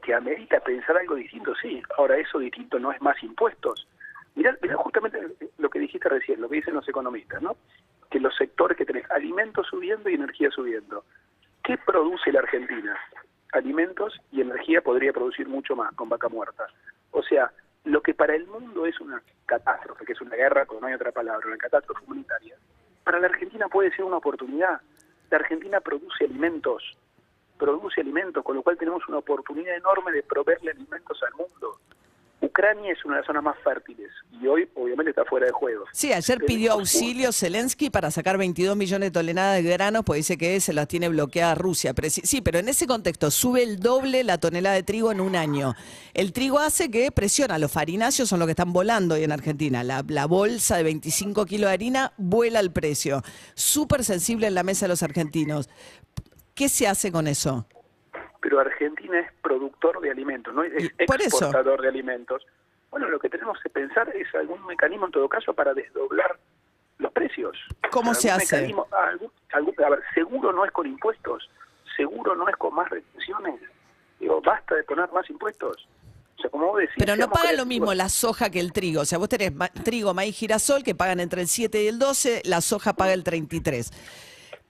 que 0.03 0.15
amerita 0.15 0.59
pensar 0.61 0.97
algo 0.97 1.15
distinto, 1.17 1.53
sí. 1.61 1.83
Ahora, 1.99 2.17
eso 2.17 2.39
distinto 2.39 2.79
no 2.79 2.91
es 2.91 3.01
más 3.03 3.23
impuestos. 3.23 3.87
Mirá, 4.35 4.57
mirá 4.63 4.77
justamente 4.77 5.21
lo 5.59 5.69
que 5.69 5.79
dijiste 5.79 6.09
recién, 6.09 6.41
lo 6.41 6.49
que 6.49 6.57
dicen 6.57 6.73
los 6.75 6.89
economistas, 6.89 7.43
¿no? 7.43 7.57
Que 8.11 8.19
los 8.19 8.35
sectores 8.35 8.79
que 8.79 8.87
tenés, 8.87 9.09
alimentos 9.11 9.67
subiendo 9.69 10.09
y 10.09 10.15
energía 10.15 10.51
subiendo. 10.51 11.05
¿Qué 11.63 11.77
produce 11.77 12.33
la 12.33 12.41
Argentina? 12.41 12.99
Alimentos 13.53 14.21
y 14.31 14.41
energía 14.41 14.81
podría 14.81 15.13
producir 15.13 15.49
mucho 15.49 15.77
más 15.77 15.95
con 15.95 16.09
vaca 16.09 16.29
muerta. 16.29 16.67
O 17.11 17.23
sea, 17.23 17.53
lo 17.85 18.01
que 18.01 18.15
para 18.15 18.35
el 18.35 18.47
mundo 18.47 18.87
es 18.87 19.01
una 19.01 19.23
catástrofe, 19.47 20.05
que 20.05 20.13
es 20.13 20.21
una 20.21 20.37
guerra, 20.37 20.67
como 20.67 20.81
no 20.81 20.87
hay 20.87 20.95
otra 20.95 21.13
palabra, 21.13 21.47
una 21.47 21.57
catástrofe 21.57 22.05
humanitaria, 22.05 22.57
para 23.05 23.19
la 23.19 23.27
Argentina 23.27 23.69
puede 23.69 23.91
ser 23.91 24.05
una 24.05 24.19
oportunidad. 24.19 24.81
La 25.31 25.39
Argentina 25.39 25.81
produce 25.81 26.25
alimentos, 26.25 26.97
produce 27.59 28.01
alimentos, 28.01 28.45
con 28.45 28.57
lo 28.57 28.63
cual 28.63 28.77
tenemos 28.79 29.07
una 29.09 29.19
oportunidad 29.19 29.77
enorme 29.77 30.13
de 30.13 30.23
proveerle 30.23 30.71
alimentos 30.71 31.21
al 31.23 31.35
mundo. 31.35 31.79
Ucrania 32.43 32.93
es 32.93 33.05
una 33.05 33.15
de 33.15 33.21
las 33.21 33.27
zonas 33.27 33.43
más 33.45 33.57
fértiles 33.63 34.11
y 34.41 34.47
hoy 34.49 34.69
obviamente 34.75 35.11
está 35.11 35.25
fuera 35.25 35.47
de 35.47 35.53
juego. 35.53 35.85
Sí, 35.93 36.13
ayer 36.13 36.39
pidió 36.45 36.75
un- 36.75 36.81
auxilio 36.81 37.33
Zelensky 37.33 37.89
para 37.89 38.11
sacar 38.11 38.37
22 38.37 38.77
millones 38.77 39.07
de 39.09 39.11
toneladas 39.13 39.63
de 39.63 39.71
granos, 39.71 40.03
pues 40.05 40.19
dice 40.19 40.37
que 40.37 40.59
se 40.61 40.73
las 40.73 40.89
tiene 40.89 41.09
bloqueadas 41.09 41.57
Rusia. 41.57 41.95
Pero 41.95 42.11
sí, 42.11 42.23
sí, 42.25 42.41
pero 42.41 42.59
en 42.59 42.69
ese 42.69 42.87
contexto 42.89 43.31
sube 43.31 43.63
el 43.63 43.79
doble 43.79 44.25
la 44.25 44.39
tonelada 44.39 44.75
de 44.75 44.83
trigo 44.83 45.13
en 45.13 45.21
un 45.21 45.37
año. 45.37 45.75
El 46.15 46.33
trigo 46.33 46.59
hace 46.59 46.91
que 46.91 47.13
presiona, 47.13 47.59
los 47.59 47.71
farináceos 47.71 48.29
son 48.29 48.41
los 48.41 48.47
que 48.47 48.53
están 48.53 48.73
volando 48.73 49.15
hoy 49.15 49.23
en 49.23 49.31
Argentina. 49.33 49.85
La, 49.85 50.05
la 50.09 50.27
bolsa 50.27 50.77
de 50.77 50.83
25 50.83 51.47
kilos 51.47 51.69
de 51.69 51.75
harina 51.75 52.13
vuela 52.17 52.59
el 52.59 52.73
precio. 52.73 53.23
Súper 53.55 54.03
sensible 54.05 54.49
en 54.49 54.55
la 54.55 54.65
mesa 54.65 54.87
de 54.87 54.89
los 54.89 55.03
argentinos. 55.05 55.69
¿Qué 56.55 56.69
se 56.69 56.87
hace 56.89 57.13
con 57.13 57.29
eso? 57.29 57.67
Pero 58.43 58.61
Argentina 58.61 59.21
es 59.21 59.33
productor 59.41 60.01
de 60.01 60.11
alimentos, 60.11 60.53
no 60.53 60.63
es 60.65 60.73
exportador 60.99 61.81
de 61.81 61.89
alimentos. 61.89 62.45
Bueno, 62.91 63.09
lo 63.09 63.19
que 63.19 63.31
tenemos 63.31 63.57
que 63.63 63.71
pensar 63.71 64.15
es 64.15 64.27
algún 64.35 64.67
mecanismo 64.67 65.07
en 65.07 65.13
todo 65.13 65.29
caso 65.29 65.55
para 65.55 65.73
desdoblar 65.73 66.39
los 66.99 67.11
precios. 67.13 67.57
¿Cómo 67.91 68.13
se 68.15 68.31
hace? 68.31 68.57
mecanismo- 68.69 68.87
algún- 68.93 69.31
algún- 69.53 69.75
a 69.85 69.89
ver, 69.91 70.01
seguro 70.15 70.53
no 70.53 70.65
es 70.65 70.73
con 70.73 70.87
impuestos, 70.87 71.49
seguro 71.97 72.35
no 72.37 72.47
es 72.49 72.57
con 72.57 72.75
más 72.75 72.91
retenciones. 72.91 73.61
Digo, 74.19 74.41
basta 74.43 74.75
de 74.75 74.83
poner 74.85 75.11
más 75.13 75.29
impuestos. 75.31 75.89
O 76.39 76.41
sea, 76.43 76.51
como 76.51 76.67
vos 76.67 76.81
decís, 76.81 76.95
Pero 76.99 77.13
no 77.15 77.19
seamos 77.27 77.39
paga 77.41 77.53
lo 77.53 77.65
mismo 77.67 77.95
la 77.95 78.09
soja 78.09 78.51
que 78.51 78.59
el 78.61 78.73
trigo. 78.73 79.03
O 79.03 79.05
sea, 79.05 79.19
vos 79.19 79.29
tenés 79.29 79.55
ma- 79.55 79.69
trigo, 79.69 80.13
maíz, 80.15 80.37
girasol 80.37 80.83
que 80.83 80.95
pagan 80.97 81.21
entre 81.21 81.43
el 81.43 81.49
7 81.49 81.83
y 81.83 81.87
el 81.87 81.99
12, 82.01 82.43
la 82.45 82.61
soja 82.61 82.95
paga 82.95 83.13
el 83.13 83.23
33. 83.23 83.93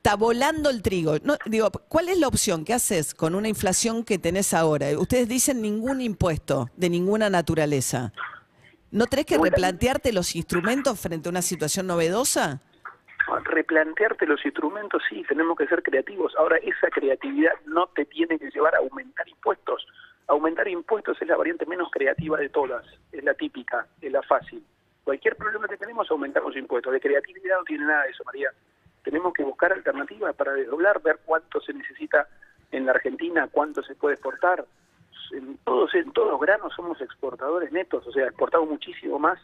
Está 0.05 0.17
volando 0.17 0.69
el 0.69 0.83
trigo. 0.83 1.15
No, 1.23 1.37
digo, 1.47 1.71
¿cuál 1.87 2.09
es 2.09 2.19
la 2.19 2.27
opción? 2.27 2.65
¿Qué 2.65 2.75
haces 2.75 3.15
con 3.15 3.37
una 3.37 3.47
inflación 3.47 4.05
que 4.05 4.19
tenés 4.19 4.53
ahora? 4.53 4.87
Ustedes 4.99 5.29
dicen 5.29 5.63
ningún 5.63 6.01
impuesto 6.01 6.71
de 6.77 6.91
ninguna 6.91 7.31
naturaleza. 7.31 8.13
¿No 8.91 9.07
tenés 9.07 9.27
que 9.27 9.39
replantearte 9.39 10.13
los 10.13 10.35
instrumentos 10.35 10.99
frente 10.99 11.29
a 11.29 11.31
una 11.31 11.41
situación 11.41 11.87
novedosa? 11.87 12.61
replantearte 13.45 14.27
los 14.27 14.45
instrumentos, 14.45 15.01
sí, 15.09 15.25
tenemos 15.29 15.57
que 15.57 15.69
ser 15.69 15.85
creativos. 15.85 16.35
Ahora, 16.37 16.57
esa 16.57 16.91
creatividad 16.91 17.53
no 17.67 17.87
te 17.87 18.05
tiene 18.05 18.41
que 18.41 18.51
llevar 18.51 18.75
a 18.75 18.79
aumentar 18.79 19.29
impuestos. 19.29 19.87
Aumentar 20.27 20.67
impuestos 20.67 21.17
es 21.23 21.29
la 21.29 21.37
variante 21.37 21.65
menos 21.65 21.89
creativa 21.93 22.37
de 22.39 22.49
todas, 22.49 22.85
es 23.13 23.23
la 23.23 23.35
típica, 23.35 23.87
es 24.01 24.11
la 24.11 24.23
fácil. 24.23 24.65
Cualquier 25.05 25.37
problema 25.37 25.69
que 25.69 25.77
tenemos, 25.77 26.11
aumentamos 26.11 26.57
impuestos. 26.57 26.93
De 26.93 27.01
creatividad 27.01 27.59
no 27.59 27.65
tiene 27.65 27.85
nada 27.85 28.03
de 28.03 28.11
eso, 28.11 28.25
María. 28.25 28.51
Tenemos 29.03 29.33
que 29.33 29.43
buscar 29.43 29.73
alternativas 29.73 30.35
para 30.35 30.53
desdoblar, 30.53 31.03
ver 31.03 31.21
cuánto 31.25 31.61
se 31.61 31.73
necesita 31.73 32.29
en 32.71 32.87
la 32.87 32.93
Argentina, 32.93 33.49
cuánto 33.51 33.83
se 33.83 33.95
puede 33.95 34.15
exportar. 34.15 34.65
En 35.33 35.57
todos, 35.59 35.95
en 35.95 36.13
todos 36.13 36.31
los 36.33 36.41
granos 36.41 36.73
somos 36.75 37.01
exportadores 37.01 37.73
netos, 37.73 38.07
o 38.07 38.13
sea, 38.13 38.27
exportamos 38.27 38.69
muchísimo 38.69 39.19
más 39.19 39.39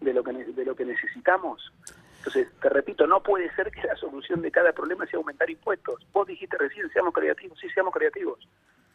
de 0.00 0.12
lo 0.12 0.22
que 0.22 0.32
de 0.32 0.64
lo 0.64 0.74
que 0.74 0.84
necesitamos. 0.84 1.72
Entonces, 2.18 2.48
te 2.60 2.68
repito, 2.68 3.06
no 3.06 3.20
puede 3.20 3.52
ser 3.56 3.70
que 3.72 3.82
la 3.82 3.96
solución 3.96 4.42
de 4.42 4.50
cada 4.52 4.72
problema 4.72 5.06
sea 5.06 5.18
aumentar 5.18 5.50
impuestos. 5.50 6.06
Vos 6.12 6.26
dijiste 6.26 6.56
recién, 6.56 6.88
seamos 6.90 7.12
creativos, 7.12 7.58
sí, 7.58 7.68
seamos 7.70 7.92
creativos. 7.92 8.46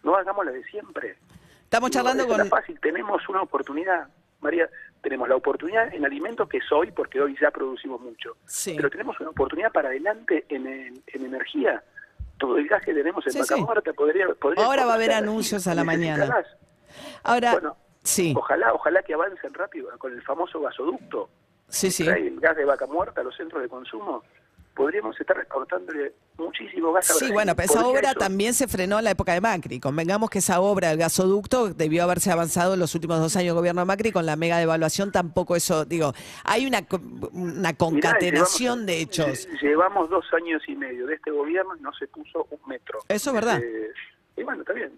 No 0.03 0.15
hagamos 0.15 0.45
la 0.45 0.51
de 0.53 0.63
siempre. 0.63 1.17
Estamos 1.63 1.91
charlando 1.91 2.25
no 2.25 2.37
con... 2.37 2.47
fácil, 2.47 2.79
tenemos 2.79 3.27
una 3.27 3.41
oportunidad, 3.41 4.07
María, 4.39 4.69
tenemos 5.01 5.27
la 5.29 5.35
oportunidad 5.35 5.93
en 5.93 6.05
alimentos 6.05 6.47
que 6.49 6.57
es 6.57 6.71
hoy, 6.71 6.91
porque 6.91 7.21
hoy 7.21 7.35
ya 7.41 7.51
producimos 7.51 8.01
mucho. 8.01 8.37
Sí. 8.45 8.73
Pero 8.75 8.89
tenemos 8.89 9.19
una 9.19 9.29
oportunidad 9.29 9.71
para 9.71 9.89
adelante 9.89 10.45
en, 10.49 10.67
en- 10.67 11.03
en 11.07 11.25
energía. 11.25 11.83
todo 12.37 12.57
el 12.57 12.67
gas 12.67 12.83
que 12.85 12.93
tenemos 12.93 13.25
en 13.25 13.33
Sí, 13.33 13.39
Vaca 13.39 13.55
sí. 13.55 13.61
Muerta 13.61 13.93
podría, 13.93 14.27
podría 14.35 14.63
Ahora 14.65 14.85
va 14.85 14.91
a 14.91 14.95
haber 14.95 15.11
anuncios 15.11 15.65
a 15.67 15.73
la 15.73 15.83
mañana. 15.83 16.25
gas. 16.27 16.45
Ahora, 17.23 17.53
Bueno, 17.53 17.77
sí, 18.03 18.33
Ojalá, 18.37 18.73
ojalá 18.73 19.01
que 19.01 19.13
avancen 19.15 19.53
rápido 19.55 19.89
con 19.97 20.13
el 20.13 20.21
famoso 20.21 20.59
gasoducto. 20.61 21.29
sí, 21.67 21.89
sí. 21.89 22.07
El 22.07 22.39
gas 22.39 22.55
de 22.55 22.65
vaca 22.65 22.85
muerta 22.85 23.21
a 23.21 23.23
los 23.23 23.35
centros 23.35 23.61
de 23.63 23.67
consumo. 23.69 24.23
Podríamos 24.77 25.19
estar 25.19 25.35
exportándole 25.39 26.13
muchísimo 26.37 26.93
gas 26.93 27.09
a 27.09 27.13
Sí, 27.13 27.19
Brasil. 27.19 27.33
bueno, 27.33 27.55
pero 27.55 27.65
esa 27.71 27.87
obra 27.87 28.11
eso. 28.11 28.19
también 28.19 28.53
se 28.53 28.67
frenó 28.67 28.99
en 28.99 29.05
la 29.05 29.11
época 29.11 29.33
de 29.33 29.41
Macri. 29.41 29.79
Convengamos 29.79 30.29
que 30.29 30.37
esa 30.37 30.59
obra 30.61 30.89
del 30.89 30.99
gasoducto 30.99 31.69
debió 31.73 32.03
haberse 32.03 32.31
avanzado 32.31 32.75
en 32.75 32.79
los 32.79 32.93
últimos 32.93 33.19
dos 33.19 33.35
años 33.35 33.47
del 33.47 33.55
gobierno 33.55 33.81
de 33.81 33.85
Macri 33.85 34.11
con 34.11 34.27
la 34.27 34.35
mega 34.35 34.59
devaluación. 34.59 35.11
Tampoco 35.11 35.55
eso, 35.55 35.83
digo, 35.85 36.13
hay 36.43 36.67
una, 36.67 36.85
una 37.31 37.53
Mirá, 37.55 37.73
concatenación 37.73 38.81
llevamos- 38.81 38.85
de 38.85 39.01
hechos. 39.01 39.47
lle- 39.49 39.59
Llevamos 39.61 40.09
dos 40.11 40.25
años 40.33 40.61
y 40.67 40.75
medio 40.75 41.07
de 41.07 41.15
este 41.15 41.31
gobierno 41.31 41.75
y 41.75 41.81
no 41.81 41.91
se 41.93 42.05
puso 42.07 42.45
un 42.51 42.59
metro. 42.69 42.99
Eso 43.09 43.31
es 43.31 43.33
verdad. 43.33 43.59
Eh, 43.59 43.91
y 44.37 44.43
bueno, 44.43 44.61
está 44.61 44.73
bien. 44.73 44.91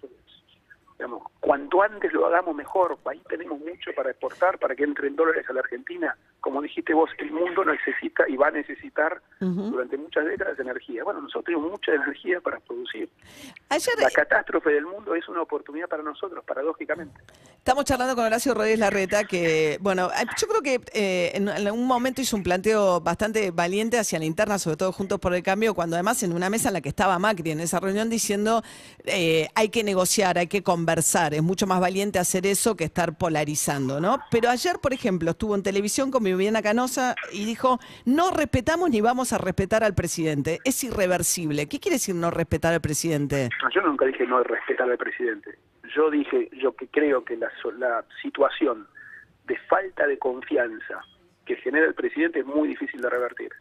Digamos, 1.00 1.24
cuanto 1.40 1.82
antes 1.82 2.12
lo 2.12 2.26
hagamos 2.28 2.54
mejor. 2.54 2.98
Ahí 3.06 3.22
tenemos 3.30 3.58
mucho 3.60 3.92
para 3.96 4.12
exportar, 4.12 4.60
para 4.60 4.76
que 4.76 4.84
entren 4.84 5.16
dólares 5.16 5.46
a 5.50 5.54
la 5.54 5.62
Argentina. 5.62 6.16
Como 6.42 6.62
dijiste 6.62 6.94
vos, 6.94 7.10
el 7.18 7.32
mundo 7.32 7.64
necesita 7.64 8.28
y 8.28 8.36
va 8.36 8.48
a 8.48 8.52
necesitar 8.52 9.22
durante 9.40 9.98
muchas 9.98 10.26
décadas 10.26 10.60
energía. 10.60 11.04
Bueno, 11.04 11.22
nosotros 11.22 11.46
tenemos 11.46 11.72
mucha 11.72 11.94
energía 11.94 12.42
para 12.42 12.60
producir. 12.60 13.10
Ayer 13.70 13.94
La 14.00 14.10
catástrofe 14.10 14.72
del 14.72 14.86
mundo 14.86 15.16
es 15.16 15.28
una 15.30 15.42
oportunidad 15.42 15.88
para 15.88 16.04
nosotros, 16.04 16.44
paradójicamente. 16.46 17.22
Estamos 17.58 17.86
charlando 17.86 18.16
con 18.16 18.26
Horacio 18.26 18.54
Rodríguez 18.54 18.80
Larreta, 18.80 19.24
que, 19.24 19.78
bueno, 19.82 20.08
eh, 20.08 20.26
yo 20.38 20.48
creo 20.48 20.62
que 20.62 20.82
eh, 20.94 21.32
en, 21.34 21.48
en 21.50 21.68
algún 21.68 21.86
momento 21.86 22.22
hizo 22.22 22.36
un 22.36 22.44
planteo 22.44 23.00
bastante 23.00 23.52
valiente 23.52 24.00
hacia 24.00 24.20
la 24.20 24.26
interna, 24.26 24.58
sobre 24.60 24.78
todo 24.78 24.92
Juntos 24.92 25.20
por 25.20 25.34
el 25.34 25.44
Cambio, 25.44 25.74
cuando 25.74 25.96
además 25.96 26.24
en 26.24 26.34
una 26.34 26.50
mesa 26.50 26.70
en 26.70 26.74
la 26.74 26.82
que 26.82 26.90
estaba 26.90 27.20
Macri 27.20 27.52
en 27.52 27.60
esa 27.60 27.80
reunión 27.80 28.10
diciendo 28.10 28.64
eh, 29.06 29.48
hay 29.56 29.70
que 29.70 29.84
negociar, 29.84 30.38
hay 30.38 30.48
que 30.48 30.64
conversar, 30.64 30.89
es 30.98 31.44
mucho 31.44 31.68
más 31.68 31.80
valiente 31.80 32.18
hacer 32.18 32.48
eso 32.48 32.76
que 32.76 32.84
estar 32.84 33.18
polarizando, 33.18 34.00
¿no? 34.00 34.20
Pero 34.32 34.50
ayer, 34.50 34.78
por 34.82 34.94
ejemplo, 34.94 35.32
estuvo 35.32 35.56
en 35.56 35.62
televisión 35.62 36.10
con 36.10 36.24
Viviana 36.24 36.62
Canosa 36.62 37.16
y 37.32 37.46
dijo, 37.46 37.80
no 38.06 38.32
respetamos 38.32 38.90
ni 38.90 39.02
vamos 39.02 39.32
a 39.32 39.38
respetar 39.38 39.84
al 39.84 39.94
presidente, 39.94 40.60
es 40.64 40.84
irreversible. 40.84 41.68
¿Qué 41.68 41.80
quiere 41.80 41.96
decir 41.96 42.16
no 42.16 42.32
respetar 42.32 42.74
al 42.74 42.82
presidente? 42.82 43.50
Yo 43.74 43.82
nunca 43.82 44.06
dije 44.06 44.26
no 44.26 44.42
respetar 44.44 44.90
al 44.90 44.98
presidente. 44.98 45.60
Yo 45.96 46.10
dije, 46.10 46.50
yo 46.54 46.76
que 46.76 46.88
creo 46.88 47.24
que 47.24 47.38
la, 47.38 47.52
la 47.78 48.04
situación 48.22 48.88
de 49.46 49.58
falta 49.68 50.08
de 50.08 50.18
confianza 50.18 51.02
que 51.46 51.56
genera 51.58 51.88
el 51.88 51.94
presidente 51.94 52.40
es 52.40 52.46
muy 52.46 52.68
difícil 52.68 53.02
de 53.02 53.10
revertir. 53.10 53.52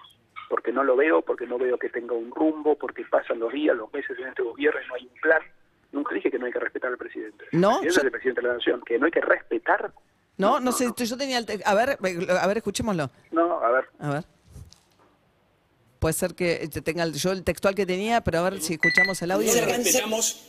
Porque 0.49 0.73
no 0.73 0.83
lo 0.83 0.97
veo, 0.97 1.23
porque 1.23 1.47
no 1.47 1.59
veo 1.59 1.79
que 1.79 1.91
tenga 1.91 2.15
un 2.15 2.31
rumbo, 2.31 2.77
porque 2.77 3.05
pasan 3.05 3.39
los 3.39 3.53
días, 3.53 3.77
los 3.77 3.93
meses 3.93 4.19
en 4.19 4.29
este 4.29 4.43
gobierno 4.43 4.81
y 4.83 4.89
no 4.89 4.95
hay 4.95 5.03
un 5.05 5.21
plan. 5.21 5.43
Nunca 5.93 6.15
dije 6.15 6.31
que 6.31 6.39
no 6.39 6.47
hay 6.47 6.53
que 6.53 6.59
respetar 6.61 6.91
al 6.91 6.99
presidente. 6.99 7.45
No, 7.53 7.81
El 7.81 7.87
presidente 7.87 7.95
yo- 7.95 8.01
es 8.01 8.05
el 8.05 8.11
presidente 8.11 8.41
de 8.43 8.49
la 8.49 8.55
nación. 8.55 8.83
Que 8.87 8.99
no 8.99 9.07
hay 9.07 9.13
que 9.13 9.21
respetar. 9.21 9.93
No, 10.37 10.61
no, 10.61 10.71
sé, 10.73 10.89
yo 10.97 11.17
tenía 11.17 11.39
el... 11.39 11.47
te- 11.47 11.61
A 11.65 11.75
ver, 11.75 11.99
a 12.41 12.47
ver, 12.47 12.57
escuchémoslo. 12.59 13.11
No, 13.33 13.61
a 13.65 13.71
ver. 13.73 13.85
A 13.99 14.11
ver. 14.11 14.25
Puede 15.99 16.13
ser 16.13 16.35
que 16.35 16.69
te 16.73 16.81
tenga 16.81 17.03
el- 17.03 17.15
yo 17.15 17.33
el 17.33 17.43
textual 17.43 17.75
que 17.75 17.85
tenía, 17.87 18.21
pero 18.21 18.39
a 18.39 18.51
ver 18.51 18.61
si 18.61 18.75
escuchamos 18.75 19.21
el 19.23 19.31
audio. 19.33 19.53
No 19.53 19.61
lo 19.61 19.67
respetamos 19.67 20.45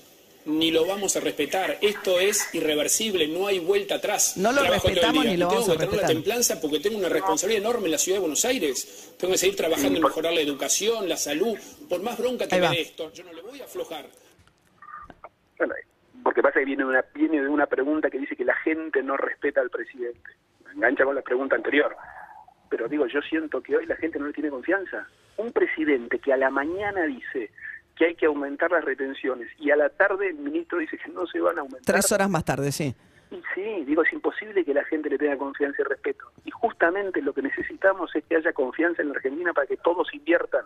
ni 0.46 0.72
lo 0.72 0.86
vamos 0.86 1.16
a 1.16 1.20
respetar. 1.20 1.78
Esto 1.82 2.20
es 2.20 2.54
irreversible, 2.54 3.28
no 3.28 3.48
hay 3.48 3.60
vuelta 3.60 3.96
atrás. 3.96 4.38
No 4.38 4.52
lo 4.52 4.62
Trabajo 4.62 4.88
respetamos 4.88 5.26
ni 5.26 5.38
lo 5.38 5.48
tengo 5.48 5.62
vamos 5.62 5.70
a 5.70 5.72
que 5.74 5.78
tener 5.80 5.90
la 5.90 5.92
respetar. 6.02 6.16
templanza 6.16 6.62
porque 6.62 6.80
tengo 6.80 6.98
una 6.98 7.10
responsabilidad 7.10 7.62
enorme 7.64 7.86
en 7.86 7.92
la 7.92 7.98
ciudad 7.98 8.18
de 8.18 8.22
Buenos 8.22 8.46
Aires. 8.46 9.14
Tengo 9.18 9.32
que 9.34 9.38
seguir 9.40 9.56
trabajando 9.56 9.98
en 9.98 10.04
mejorar 10.04 10.34
la 10.34 10.42
educación, 10.42 11.10
la 11.10 11.18
salud. 11.18 11.58
Por 11.90 12.02
más 12.04 12.18
bronca 12.18 12.48
que 12.48 12.60
me 12.60 12.70
dé 12.70 12.82
esto, 12.82 13.12
yo 13.14 13.24
no 13.24 13.34
le 13.34 13.42
voy 13.42 13.60
a 13.62 13.66
aflojar. 13.66 14.08
Bueno, 15.60 15.76
porque 16.24 16.42
pasa 16.42 16.60
que 16.60 16.66
viene, 16.66 16.86
una, 16.86 17.06
viene 17.14 17.42
de 17.42 17.48
una 17.48 17.68
pregunta 17.68 18.10
que 18.10 18.18
dice 18.18 18.36
que 18.36 18.46
la 18.46 18.56
gente 18.56 19.04
no 19.04 19.16
respeta 19.18 19.62
al 19.62 19.70
presidente. 19.70 20.32
Engancha 20.74 21.04
con 21.04 21.16
la 21.16 21.22
pregunta 21.22 21.56
anterior. 21.56 21.96
Pero 22.70 22.88
digo, 22.88 23.06
yo 23.08 23.22
siento 23.22 23.62
que 23.62 23.76
hoy 23.76 23.86
la 23.86 23.96
gente 23.98 24.20
no 24.20 24.28
le 24.28 24.34
tiene 24.34 24.50
confianza. 24.50 25.08
Un 25.38 25.52
presidente 25.52 26.20
que 26.20 26.34
a 26.34 26.38
la 26.38 26.50
mañana 26.50 27.04
dice 27.04 27.52
que 27.96 28.06
hay 28.06 28.16
que 28.16 28.28
aumentar 28.28 28.72
las 28.72 28.84
retenciones 28.84 29.50
y 29.60 29.72
a 29.72 29.76
la 29.76 29.90
tarde 29.90 30.30
el 30.30 30.36
ministro 30.36 30.80
dice 30.80 30.98
que 30.98 31.12
no 31.12 31.28
se 31.28 31.40
van 31.42 31.58
a 31.58 31.62
aumentar. 31.62 31.82
Tres 31.86 32.12
horas 32.12 32.30
más 32.30 32.46
tarde, 32.46 32.72
sí. 32.72 32.96
Y 33.32 33.42
sí, 33.54 33.84
digo, 33.86 34.04
es 34.04 34.14
imposible 34.14 34.64
que 34.64 34.74
la 34.74 34.84
gente 34.86 35.10
le 35.10 35.18
tenga 35.18 35.38
confianza 35.38 35.82
y 35.82 35.86
respeto. 35.86 36.32
Y 36.46 36.52
justamente 36.52 37.22
lo 37.22 37.34
que 37.34 37.42
necesitamos 37.42 38.16
es 38.16 38.24
que 38.26 38.38
haya 38.38 38.54
confianza 38.54 39.02
en 39.02 39.10
la 39.10 39.16
Argentina 39.16 39.54
para 39.54 39.68
que 39.68 39.78
todos 39.78 40.12
inviertan, 40.14 40.66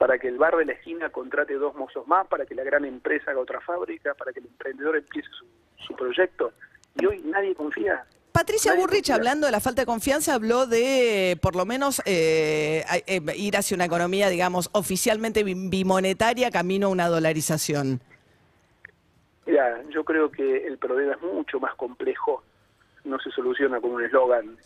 para 0.00 0.18
que 0.18 0.28
el 0.28 0.38
bar 0.38 0.56
de 0.56 0.64
la 0.64 0.72
esquina 0.72 1.10
contrate 1.10 1.52
dos 1.56 1.74
mozos 1.74 2.08
más, 2.08 2.26
para 2.26 2.46
que 2.46 2.54
la 2.54 2.64
gran 2.64 2.86
empresa 2.86 3.32
haga 3.32 3.40
otra 3.40 3.60
fábrica, 3.60 4.14
para 4.14 4.32
que 4.32 4.40
el 4.40 4.46
emprendedor 4.46 4.96
empiece 4.96 5.28
su, 5.38 5.44
su 5.86 5.94
proyecto. 5.94 6.54
Y 6.98 7.04
hoy 7.04 7.20
nadie 7.26 7.54
confía. 7.54 8.06
Patricia 8.32 8.70
Nadie 8.70 8.80
Burrich, 8.80 8.98
confía. 9.00 9.14
hablando 9.16 9.44
de 9.46 9.52
la 9.52 9.60
falta 9.60 9.82
de 9.82 9.86
confianza, 9.86 10.32
habló 10.32 10.66
de, 10.66 11.38
por 11.42 11.54
lo 11.54 11.66
menos, 11.66 12.00
eh, 12.06 12.82
eh, 13.06 13.20
ir 13.36 13.58
hacia 13.58 13.74
una 13.74 13.84
economía, 13.84 14.30
digamos, 14.30 14.70
oficialmente 14.72 15.44
bi- 15.44 15.68
bimonetaria, 15.68 16.50
camino 16.50 16.86
a 16.86 16.90
una 16.90 17.08
dolarización. 17.08 18.00
Mira, 19.44 19.82
yo 19.90 20.02
creo 20.04 20.30
que 20.30 20.66
el 20.66 20.78
problema 20.78 21.12
es 21.12 21.20
mucho 21.20 21.60
más 21.60 21.74
complejo, 21.74 22.42
no 23.04 23.18
se 23.20 23.30
soluciona 23.32 23.78
con 23.82 23.90
un 23.90 24.02
eslogan, 24.02 24.56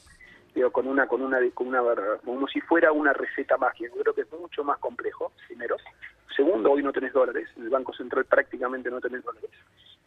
digo, 0.54 0.70
con 0.70 0.87
una, 0.87 1.06
con 1.06 1.23
una, 1.23 1.38
con 1.52 1.68
una, 1.68 1.82
como 2.25 2.46
si 2.49 2.61
fuera 2.61 2.92
una 2.92 3.12
receta 3.12 3.56
mágica. 3.56 3.90
Yo 3.94 4.02
creo 4.02 4.14
que 4.14 4.20
es 4.23 4.32
mucho 4.32 4.64
más 4.64 4.78
complejo, 4.78 5.32
primero. 5.46 5.76
Segundo, 6.34 6.73
hoy 6.73 6.82
no 6.82 6.92
tenés 6.92 7.12
dólares, 7.12 7.49
en 7.56 7.64
el 7.64 7.70
Banco 7.70 7.92
Central 7.92 8.25
prácticamente 8.25 8.90
no 8.90 9.00
tenés 9.00 9.25
dólares. 9.25 9.50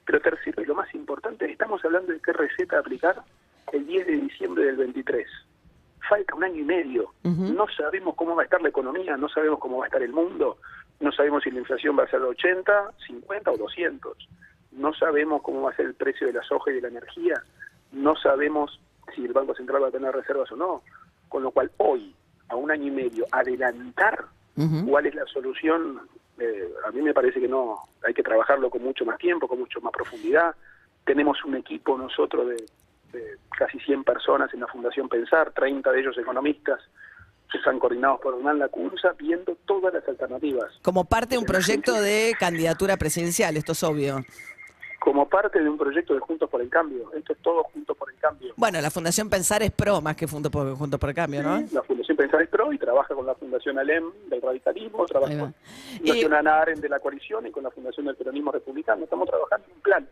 Pero 0.05 0.21
tercero, 0.21 0.61
y 0.61 0.65
lo 0.65 0.75
más 0.75 0.93
importante, 0.93 1.49
estamos 1.51 1.83
hablando 1.83 2.13
de 2.13 2.19
qué 2.19 2.33
receta 2.33 2.79
aplicar 2.79 3.21
el 3.73 3.85
10 3.85 4.07
de 4.07 4.13
diciembre 4.13 4.65
del 4.65 4.77
23. 4.77 5.27
Falta 6.09 6.35
un 6.35 6.43
año 6.43 6.61
y 6.61 6.65
medio. 6.65 7.13
No 7.23 7.65
sabemos 7.75 8.15
cómo 8.15 8.35
va 8.35 8.43
a 8.43 8.45
estar 8.45 8.61
la 8.61 8.69
economía, 8.69 9.17
no 9.17 9.27
sabemos 9.27 9.59
cómo 9.59 9.79
va 9.79 9.85
a 9.85 9.87
estar 9.87 10.01
el 10.01 10.13
mundo, 10.13 10.57
no 10.99 11.11
sabemos 11.11 11.43
si 11.43 11.51
la 11.51 11.59
inflación 11.59 11.97
va 11.99 12.03
a 12.03 12.09
ser 12.09 12.21
de 12.21 12.27
80, 12.27 12.91
50 13.05 13.51
o 13.51 13.57
200. 13.57 14.29
No 14.71 14.93
sabemos 14.93 15.41
cómo 15.41 15.63
va 15.63 15.71
a 15.71 15.75
ser 15.75 15.87
el 15.87 15.95
precio 15.95 16.27
de 16.27 16.33
la 16.33 16.43
soja 16.43 16.71
y 16.71 16.75
de 16.75 16.81
la 16.81 16.87
energía. 16.87 17.43
No 17.91 18.15
sabemos 18.15 18.79
si 19.15 19.25
el 19.25 19.33
Banco 19.33 19.55
Central 19.55 19.83
va 19.83 19.87
a 19.87 19.91
tener 19.91 20.13
reservas 20.13 20.51
o 20.51 20.55
no. 20.55 20.83
Con 21.29 21.43
lo 21.43 21.51
cual, 21.51 21.71
hoy, 21.77 22.15
a 22.49 22.55
un 22.55 22.71
año 22.71 22.87
y 22.87 22.91
medio, 22.91 23.25
adelantar 23.31 24.25
cuál 24.87 25.05
es 25.05 25.13
la 25.13 25.25
solución, 25.25 26.01
eh, 26.39 26.69
a 26.87 26.91
mí 26.91 27.01
me 27.01 27.13
parece 27.13 27.39
que 27.39 27.47
no, 27.47 27.77
hay 28.03 28.13
que 28.13 28.23
trabajarlo 28.23 28.69
con 28.71 28.81
mucho 28.81 29.05
más 29.05 29.17
tiempo, 29.19 29.47
con 29.47 29.59
mucho 29.59 29.81
más 29.81 29.91
profundidad. 29.91 30.55
Tenemos 31.05 31.43
un 31.45 31.55
equipo 31.55 31.97
nosotros 31.97 32.47
de, 32.49 32.65
de 33.11 33.37
casi 33.57 33.79
100 33.79 34.03
personas 34.03 34.51
en 34.53 34.61
la 34.61 34.67
Fundación 34.67 35.09
Pensar, 35.09 35.51
30 35.51 35.91
de 35.91 35.99
ellos 35.99 36.17
economistas, 36.17 36.79
que 37.51 37.57
están 37.57 37.79
coordinados 37.79 38.19
por 38.19 38.35
Hernán 38.35 38.59
Lacunza, 38.59 39.13
viendo 39.17 39.55
todas 39.65 39.93
las 39.93 40.07
alternativas. 40.07 40.71
Como 40.81 41.05
parte 41.05 41.35
de 41.35 41.39
un 41.39 41.45
proyecto 41.45 41.93
de 41.93 42.35
candidatura 42.39 42.97
presidencial, 42.97 43.55
esto 43.57 43.71
es 43.71 43.83
obvio. 43.83 44.17
Como 45.07 45.25
parte 45.29 45.61
de 45.63 45.69
un 45.69 45.77
proyecto 45.77 46.13
de 46.13 46.19
Juntos 46.19 46.49
por 46.49 46.61
el 46.61 46.67
Cambio, 46.67 47.09
esto 47.13 47.31
es 47.31 47.39
todo 47.39 47.63
Juntos 47.63 47.95
por 47.95 48.11
el 48.11 48.17
Cambio. 48.17 48.53
Bueno, 48.57 48.81
la 48.81 48.91
Fundación 48.91 49.29
Pensar 49.29 49.63
es 49.63 49.71
pro 49.71 50.01
más 50.01 50.17
que 50.17 50.27
Juntos 50.27 50.51
por, 50.51 50.75
Juntos 50.75 50.99
por 50.99 51.07
el 51.07 51.15
Cambio, 51.15 51.41
¿no? 51.41 51.63
La 51.71 51.81
Fundación 51.81 52.17
Pensar 52.17 52.41
es 52.41 52.49
pro 52.49 52.73
y 52.73 52.77
trabaja 52.77 53.15
con 53.15 53.25
la 53.25 53.33
Fundación 53.33 53.79
Alem 53.79 54.03
del 54.29 54.41
radicalismo, 54.41 55.05
trabaja 55.05 55.31
con 55.39 55.47
la 55.47 55.97
Fundación 55.97 56.31
Y- 56.33 56.35
Ana 56.35 56.59
Aren 56.59 56.81
de 56.81 56.89
la 56.89 56.99
coalición 56.99 57.47
y 57.47 57.51
con 57.51 57.63
la 57.63 57.71
Fundación 57.71 58.05
del 58.05 58.17
peronismo 58.17 58.51
republicano. 58.51 59.05
Estamos 59.05 59.29
trabajando 59.29 59.65
en 59.69 59.73
un 59.75 59.79
plan. 59.81 60.07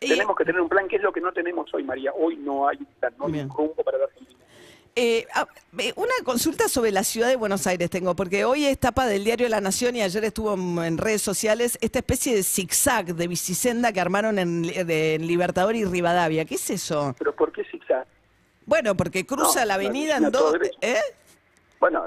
Y- 0.00 0.08
Tenemos 0.08 0.34
que 0.34 0.44
tener 0.46 0.62
un 0.62 0.70
plan 0.70 0.88
que 0.88 0.96
es 0.96 1.02
lo 1.02 1.12
que 1.12 1.20
no 1.20 1.32
tenemos 1.32 1.68
hoy, 1.74 1.84
María. 1.84 2.10
Hoy 2.14 2.36
no 2.38 2.66
hay 2.66 2.78
un 2.78 2.86
plan, 2.98 3.12
no 3.18 3.26
hay 3.26 3.40
un 3.40 3.50
rumbo 3.50 3.84
para 3.84 3.98
la 3.98 4.04
Argentina. 4.04 4.40
Eh, 4.96 5.26
ah, 5.34 5.46
una 5.94 6.12
consulta 6.24 6.68
sobre 6.68 6.90
la 6.90 7.04
ciudad 7.04 7.28
de 7.28 7.36
Buenos 7.36 7.66
Aires 7.66 7.88
tengo, 7.90 8.16
porque 8.16 8.44
hoy 8.44 8.66
es 8.66 8.78
tapa 8.78 9.06
del 9.06 9.24
diario 9.24 9.48
La 9.48 9.60
Nación 9.60 9.94
y 9.94 10.02
ayer 10.02 10.24
estuvo 10.24 10.54
en, 10.54 10.98
redes 10.98 11.22
sociales 11.22 11.78
esta 11.80 12.00
especie 12.00 12.34
de 12.34 12.42
zigzag 12.42 13.14
de 13.14 13.28
bicisenda 13.28 13.92
que 13.92 14.00
armaron 14.00 14.38
en, 14.38 14.62
Libertador 14.62 15.76
y 15.76 15.84
Rivadavia. 15.84 16.44
¿Qué 16.44 16.56
es 16.56 16.70
eso? 16.70 17.14
Pero 17.18 17.34
¿por 17.34 17.52
qué 17.52 17.64
zigzag? 17.64 18.06
Bueno, 18.66 18.96
porque 18.96 19.24
cruza 19.24 19.60
No, 19.60 19.66
la 19.66 19.74
avenida 19.74 20.16
en 20.16 20.30
dos... 20.30 20.54
¿Eh? 20.80 21.00
Bueno, 21.78 22.04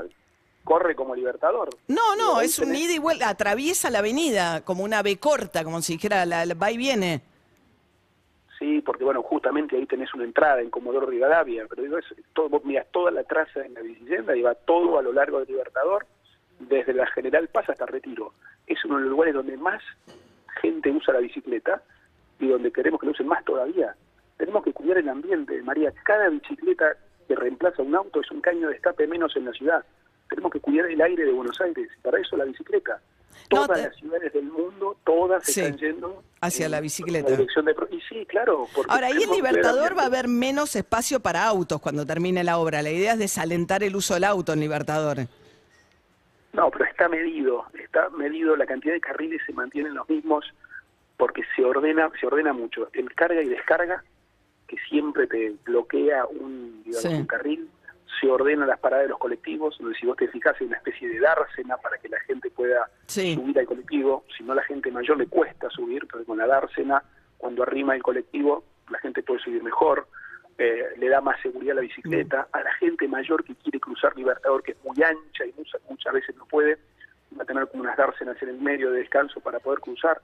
corre 0.63 0.95
como 0.95 1.15
libertador. 1.15 1.69
No, 1.87 2.15
no, 2.15 2.41
es 2.41 2.59
un 2.59 2.75
ida 2.75 2.93
y 2.93 2.99
vuelta, 2.99 3.29
atraviesa 3.29 3.89
la 3.89 3.99
avenida 3.99 4.61
como 4.61 4.83
una 4.83 5.01
B 5.01 5.17
corta, 5.17 5.63
como 5.63 5.81
si 5.81 5.93
dijera, 5.93 6.25
la, 6.25 6.45
la- 6.45 6.53
va 6.53 6.71
y 6.71 6.77
viene. 6.77 7.21
Sí, 8.63 8.79
porque 8.79 9.03
bueno, 9.03 9.21
justamente 9.21 9.75
ahí 9.75 9.85
tenés 9.85 10.13
una 10.13 10.23
entrada 10.23 10.61
en 10.61 10.69
Comodoro 10.69 11.05
Rivadavia, 11.05 11.65
pero 11.69 11.83
digo, 11.83 11.97
es 11.97 12.05
todo, 12.31 12.47
vos 12.47 12.63
mirás 12.63 12.89
toda 12.93 13.11
la 13.11 13.25
traza 13.25 13.65
en 13.65 13.73
la 13.73 13.81
bicicleta 13.81 14.37
y 14.37 14.41
va 14.41 14.55
todo 14.55 14.97
a 14.97 15.01
lo 15.01 15.11
largo 15.11 15.39
del 15.39 15.49
Libertador, 15.49 16.05
desde 16.61 16.93
la 16.93 17.05
General 17.07 17.45
Paz 17.49 17.69
hasta 17.69 17.85
Retiro. 17.85 18.31
Es 18.65 18.85
uno 18.85 18.95
de 18.95 19.01
los 19.01 19.09
lugares 19.09 19.33
donde 19.33 19.57
más 19.57 19.83
gente 20.61 20.91
usa 20.91 21.13
la 21.13 21.19
bicicleta 21.19 21.83
y 22.39 22.47
donde 22.47 22.71
queremos 22.71 23.01
que 23.01 23.07
lo 23.07 23.11
usen 23.11 23.27
más 23.27 23.43
todavía. 23.43 23.97
Tenemos 24.37 24.63
que 24.63 24.71
cuidar 24.71 24.97
el 24.99 25.09
ambiente, 25.09 25.61
María. 25.61 25.91
Cada 26.05 26.29
bicicleta 26.29 26.95
que 27.27 27.35
reemplaza 27.35 27.81
un 27.81 27.93
auto 27.93 28.21
es 28.21 28.31
un 28.31 28.39
caño 28.39 28.69
de 28.69 28.75
escape 28.75 29.07
menos 29.07 29.35
en 29.35 29.43
la 29.43 29.51
ciudad. 29.51 29.83
Tenemos 30.29 30.53
que 30.53 30.61
cuidar 30.61 30.89
el 30.89 31.01
aire 31.01 31.25
de 31.25 31.33
Buenos 31.33 31.59
Aires, 31.59 31.89
para 32.01 32.17
eso 32.17 32.37
la 32.37 32.45
bicicleta. 32.45 33.01
No, 33.51 33.65
Todas 33.65 33.79
te- 33.81 33.87
las 33.87 33.95
ciudades 33.97 34.33
del 34.33 34.45
mundo, 34.45 34.97
todas 35.05 35.43
Sí, 35.43 35.59
están 35.61 35.77
yendo 35.77 36.23
hacia 36.41 36.65
en- 36.65 36.71
la 36.71 36.79
bicicleta. 36.81 37.29
dirección 37.31 37.65
de 37.65 37.73
pro- 37.73 37.87
y 37.91 38.01
sí, 38.01 38.25
claro. 38.25 38.67
Ahora, 38.87 39.07
ahí 39.07 39.23
en 39.23 39.31
Libertador 39.31 39.97
va 39.97 40.03
a 40.03 40.05
haber 40.07 40.27
menos 40.27 40.75
espacio 40.75 41.19
para 41.19 41.45
autos 41.45 41.79
cuando 41.81 42.05
termine 42.05 42.43
la 42.43 42.57
obra. 42.57 42.81
La 42.81 42.91
idea 42.91 43.13
es 43.13 43.19
desalentar 43.19 43.83
el 43.83 43.95
uso 43.95 44.13
del 44.15 44.23
auto 44.25 44.53
en 44.53 44.59
Libertador. 44.59 45.17
No, 46.53 46.69
pero 46.69 46.85
está 46.85 47.07
medido, 47.09 47.65
está 47.83 48.09
medido, 48.09 48.55
la 48.55 48.65
cantidad 48.67 48.93
de 48.93 49.01
carriles 49.01 49.41
se 49.45 49.53
mantienen 49.53 49.95
los 49.95 50.07
mismos 50.07 50.45
porque 51.17 51.41
se 51.55 51.63
ordena, 51.65 52.11
se 52.19 52.27
ordena 52.27 52.53
mucho. 52.53 52.89
El 52.93 53.13
carga 53.15 53.41
y 53.41 53.47
descarga, 53.49 54.03
que 54.67 54.77
siempre 54.89 55.25
te 55.27 55.55
bloquea 55.65 56.25
un, 56.27 56.83
digamos, 56.85 57.01
Sí. 57.01 57.07
un 57.15 57.25
carril, 57.25 57.69
se 58.19 58.29
ordenan 58.29 58.67
las 58.67 58.79
paradas 58.79 59.05
de 59.05 59.09
los 59.09 59.19
colectivos, 59.19 59.77
donde 59.79 59.97
si 59.97 60.05
vos 60.05 60.17
te 60.17 60.27
fijas 60.27 60.55
hay 60.59 60.67
una 60.67 60.77
especie 60.77 61.09
de 61.09 61.19
dársena 61.19 61.77
para 61.77 61.97
que 61.97 62.09
la 62.09 62.19
gente 62.21 62.49
pueda 62.51 62.89
Sí. 63.07 63.35
subir 63.35 63.57
al 63.59 63.65
colectivo, 63.65 64.25
si 64.37 64.43
no 64.43 64.53
a 64.53 64.55
la 64.55 64.63
gente 64.63 64.91
mayor 64.91 65.17
le 65.17 65.27
cuesta 65.27 65.69
subir, 65.69 66.07
pero 66.11 66.23
con 66.25 66.37
la 66.37 66.47
dársena, 66.47 67.03
cuando 67.37 67.63
arrima 67.63 67.95
el 67.95 68.03
colectivo, 68.03 68.63
la 68.89 68.99
gente 68.99 69.23
puede 69.23 69.39
subir 69.41 69.61
mejor, 69.63 70.07
eh, 70.57 70.83
le 70.97 71.09
da 71.09 71.19
más 71.21 71.41
seguridad 71.41 71.71
a 71.73 71.75
la 71.75 71.81
bicicleta, 71.81 72.47
a 72.51 72.61
la 72.61 72.73
gente 72.75 73.07
mayor 73.07 73.43
que 73.43 73.55
quiere 73.55 73.79
cruzar 73.79 74.15
Libertador, 74.15 74.61
que 74.63 74.73
es 74.73 74.83
muy 74.83 74.95
ancha 75.03 75.45
y 75.45 75.53
muchas, 75.57 75.81
muchas 75.89 76.13
veces 76.13 76.35
no 76.35 76.45
puede, 76.45 76.77
va 77.37 77.43
a 77.43 77.45
tener 77.45 77.67
como 77.67 77.83
unas 77.83 77.97
dársenas 77.97 78.39
en 78.43 78.49
el 78.49 78.59
medio 78.61 78.91
de 78.91 78.99
descanso 78.99 79.39
para 79.39 79.59
poder 79.59 79.79
cruzar. 79.79 80.21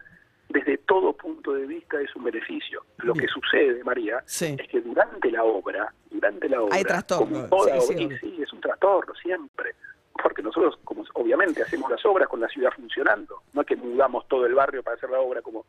Desde 0.49 0.77
todo 0.79 1.13
punto 1.13 1.53
de 1.53 1.67
vista 1.67 2.01
es 2.01 2.13
un 2.15 2.23
beneficio. 2.23 2.83
Lo 2.97 3.13
que 3.13 3.27
sucede, 3.27 3.83
María, 3.83 4.23
Sí. 4.25 4.55
es 4.59 4.67
que 4.67 4.81
durante 4.81 5.29
la 5.31 5.43
obra, 5.43 5.93
durante 6.09 6.49
la 6.49 6.61
obra, 6.63 6.75
Hay 6.75 6.83
trastorno, 6.83 7.47
como 7.47 7.63
toda 7.63 7.79
sí, 7.81 7.93
obra- 7.93 8.19
es 8.43 8.51
un 8.53 8.59
trastorno 8.61 9.13
siempre, 9.15 9.75
porque 10.21 10.41
nosotros, 10.41 10.77
como 10.83 11.03
obviamente 11.13 11.61
hacemos 11.61 11.89
las 11.91 12.03
obras 12.05 12.27
con 12.27 12.39
la 12.41 12.47
ciudad 12.47 12.71
funcionando, 12.75 13.43
no 13.53 13.61
es 13.61 13.67
que 13.67 13.75
mudamos 13.75 14.27
todo 14.27 14.45
el 14.47 14.55
barrio 14.55 14.81
para 14.83 14.97
hacer 14.97 15.09
la 15.11 15.19
obra 15.19 15.41
como 15.43 15.65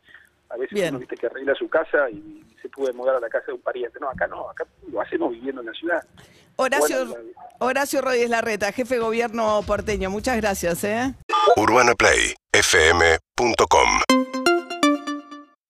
a 0.49 0.57
veces 0.57 0.73
Bien. 0.73 0.89
uno 0.91 0.99
viste 1.01 1.17
que 1.17 1.27
arregla 1.27 1.55
su 1.55 1.69
casa 1.69 2.09
y 2.11 2.43
se 2.61 2.69
puede 2.71 2.93
mudar 2.93 3.15
a 3.17 3.21
la 3.21 3.29
casa 3.29 3.47
de 3.49 3.53
un 3.53 3.61
pariente. 3.61 4.01
No, 4.01 4.09
acá 4.11 4.27
no, 4.27 4.49
acá 4.51 4.67
lo 4.91 5.01
hacemos 5.01 5.31
viviendo 5.33 5.61
en 5.61 5.69
la 5.69 5.73
ciudad. 5.75 6.03
Horacio, 6.57 7.07
Bueno, 7.07 7.25
Horacio 7.61 8.01
Rodríguez 8.01 8.31
Larreta, 8.31 8.73
jefe 8.73 8.95
de 8.95 9.01
gobierno 9.01 9.61
porteño. 9.67 10.11
Muchas 10.11 10.37
gracias. 10.39 10.83
¿eh? 10.85 11.15
UrbanaPlayFM.com 11.57 14.30